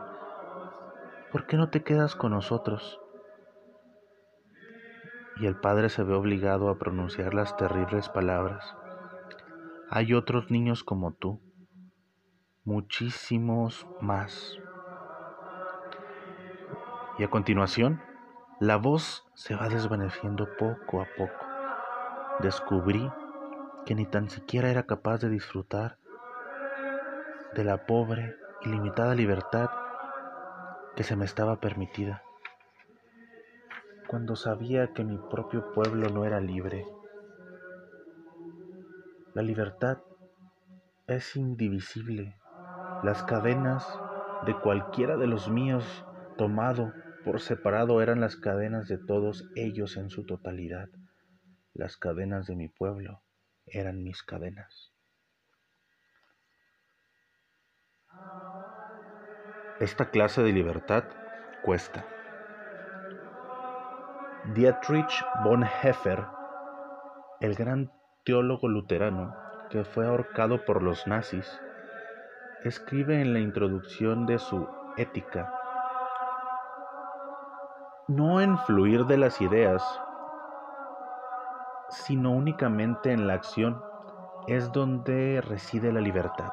[1.32, 3.00] ¿por qué no te quedas con nosotros?
[5.36, 8.76] Y el padre se ve obligado a pronunciar las terribles palabras.
[9.88, 11.40] Hay otros niños como tú,
[12.64, 14.58] muchísimos más.
[17.20, 18.00] Y a continuación,
[18.60, 21.44] la voz se va desvaneciendo poco a poco.
[22.38, 23.12] Descubrí
[23.84, 25.98] que ni tan siquiera era capaz de disfrutar
[27.54, 29.68] de la pobre y limitada libertad
[30.96, 32.22] que se me estaba permitida,
[34.06, 36.86] cuando sabía que mi propio pueblo no era libre.
[39.34, 39.98] La libertad
[41.06, 42.34] es indivisible.
[43.02, 43.86] Las cadenas
[44.46, 46.06] de cualquiera de los míos
[46.38, 46.94] tomado
[47.24, 50.88] por separado eran las cadenas de todos ellos en su totalidad.
[51.74, 53.22] Las cadenas de mi pueblo
[53.66, 54.92] eran mis cadenas.
[59.80, 61.04] Esta clase de libertad
[61.62, 62.04] cuesta.
[64.54, 66.26] Dietrich Bonhoeffer,
[67.40, 67.92] el gran
[68.24, 69.34] teólogo luterano
[69.70, 71.60] que fue ahorcado por los nazis,
[72.64, 75.59] escribe en la introducción de su Ética,
[78.10, 79.82] no en fluir de las ideas,
[81.90, 83.80] sino únicamente en la acción,
[84.48, 86.50] es donde reside la libertad.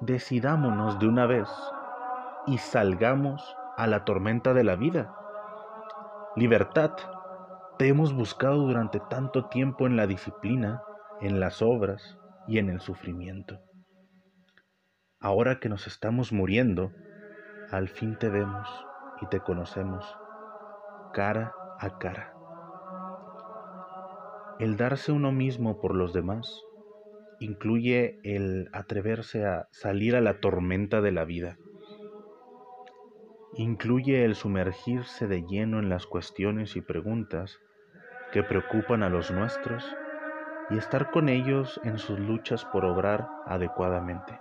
[0.00, 1.48] Decidámonos de una vez
[2.46, 5.14] y salgamos a la tormenta de la vida.
[6.36, 6.92] Libertad,
[7.78, 10.82] te hemos buscado durante tanto tiempo en la disciplina,
[11.22, 13.58] en las obras y en el sufrimiento.
[15.18, 16.92] Ahora que nos estamos muriendo,
[17.72, 18.68] al fin te vemos
[19.22, 20.04] y te conocemos
[21.14, 22.34] cara a cara.
[24.58, 26.62] El darse uno mismo por los demás
[27.40, 31.56] incluye el atreverse a salir a la tormenta de la vida.
[33.54, 37.58] Incluye el sumergirse de lleno en las cuestiones y preguntas
[38.32, 39.96] que preocupan a los nuestros
[40.68, 44.38] y estar con ellos en sus luchas por obrar adecuadamente.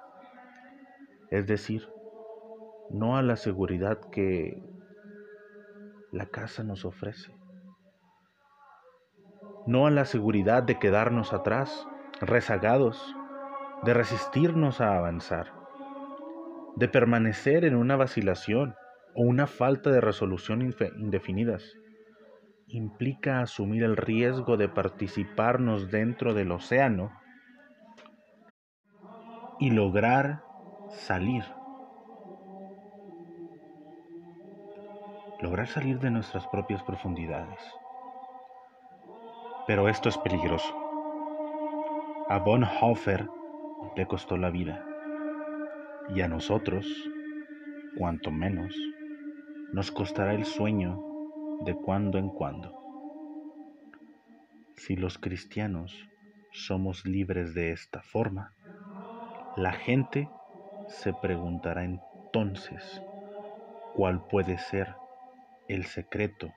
[1.29, 1.87] Es decir,
[2.93, 4.61] no a la seguridad que
[6.11, 7.33] la casa nos ofrece,
[9.65, 11.87] no a la seguridad de quedarnos atrás,
[12.19, 13.15] rezagados,
[13.83, 15.53] de resistirnos a avanzar,
[16.75, 18.75] de permanecer en una vacilación
[19.15, 21.63] o una falta de resolución indefinidas.
[22.67, 27.11] Implica asumir el riesgo de participarnos dentro del océano
[29.59, 30.43] y lograr
[30.89, 31.43] salir.
[35.41, 37.59] Lograr salir de nuestras propias profundidades.
[39.65, 40.71] Pero esto es peligroso.
[42.29, 43.27] A Bonhoeffer
[43.95, 44.85] le costó la vida.
[46.13, 46.85] Y a nosotros,
[47.97, 48.75] cuanto menos,
[49.73, 51.01] nos costará el sueño
[51.65, 52.77] de cuando en cuando.
[54.75, 56.07] Si los cristianos
[56.51, 58.53] somos libres de esta forma,
[59.55, 60.29] la gente
[60.87, 63.01] se preguntará entonces
[63.95, 65.00] cuál puede ser
[65.71, 66.53] el secreto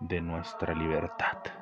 [0.00, 1.61] de nuestra libertad.